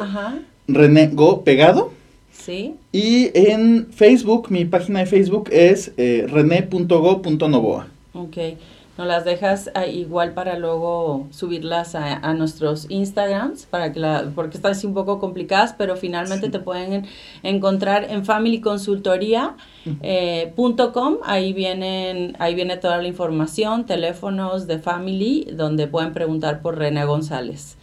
René 0.68 1.10
Go 1.14 1.44
pegado. 1.44 1.92
Sí. 2.32 2.76
Y 2.92 3.30
en 3.34 3.88
Facebook, 3.92 4.48
mi 4.50 4.66
página 4.66 5.00
de 5.00 5.06
Facebook 5.06 5.50
es 5.52 5.94
eh, 5.98 6.28
rené.go.novoa. 6.30 7.88
Ok. 8.14 8.38
Nos 8.96 9.08
las 9.08 9.26
dejas 9.26 9.72
ah, 9.74 9.88
igual 9.88 10.34
para 10.34 10.56
luego 10.60 11.26
subirlas 11.32 11.96
a, 11.96 12.34
nuestros 12.34 12.86
Instagrams, 12.90 13.66
para 13.66 13.92
que 13.92 14.00
la, 14.00 14.32
porque 14.36 14.58
están 14.58 14.74
así 14.74 14.86
un 14.86 14.94
poco 14.94 15.20
complicadas, 15.20 15.74
pero 15.76 15.96
finalmente 15.96 16.50
te 16.50 16.60
pueden 16.60 17.08
encontrar 17.42 18.06
en 18.12 18.24
familyconsultoría.com. 18.24 19.56
Eh, 20.04 20.54
ahí, 21.26 21.54
vienen, 21.54 22.36
ahí 22.38 22.54
viene 22.54 22.78
toda 22.78 22.98
la 23.02 23.08
información, 23.08 23.88
teléfonos 23.88 24.68
de 24.68 24.78
Family, 24.78 25.48
donde 25.54 25.88
pueden 25.88 26.14
preguntar 26.14 26.62
por 26.62 26.78
René 26.78 27.04
González. 27.06 27.78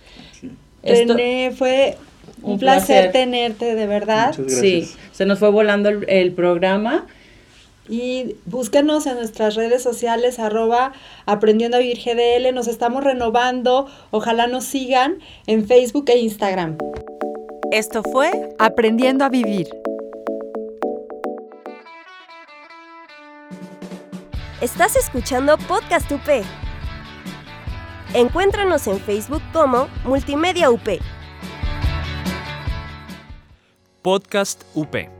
René, 0.84 1.50
fue 1.50 1.98
un, 2.42 2.60
placer, 2.60 3.10
tenerte, 3.10 3.74
de 3.74 3.86
verdad. 3.88 4.32
Sí, 4.46 4.88
se 5.10 5.26
nos 5.26 5.40
fue 5.40 5.50
volando 5.50 5.88
el, 5.88 6.08
el 6.08 6.30
programa. 6.30 7.06
Y 7.90 8.36
búsquenos 8.46 9.04
en 9.06 9.16
nuestras 9.16 9.56
redes 9.56 9.82
sociales, 9.82 10.38
arroba 10.38 10.92
aprendiendo 11.26 11.76
a 11.76 11.80
vivir 11.80 11.98
GDL. 11.98 12.54
Nos 12.54 12.68
estamos 12.68 13.02
renovando. 13.02 13.88
Ojalá 14.12 14.46
nos 14.46 14.64
sigan 14.64 15.18
en 15.48 15.66
Facebook 15.66 16.04
e 16.08 16.18
Instagram. 16.18 16.78
Esto 17.72 18.04
fue 18.04 18.30
Aprendiendo 18.60 19.24
a 19.24 19.28
Vivir. 19.28 19.68
Estás 24.60 24.94
escuchando 24.94 25.58
Podcast 25.58 26.10
UP. 26.12 26.44
Encuéntranos 28.14 28.86
en 28.86 29.00
Facebook 29.00 29.42
como 29.52 29.88
Multimedia 30.04 30.70
UP. 30.70 31.00
Podcast 34.02 34.62
UP. 34.74 35.19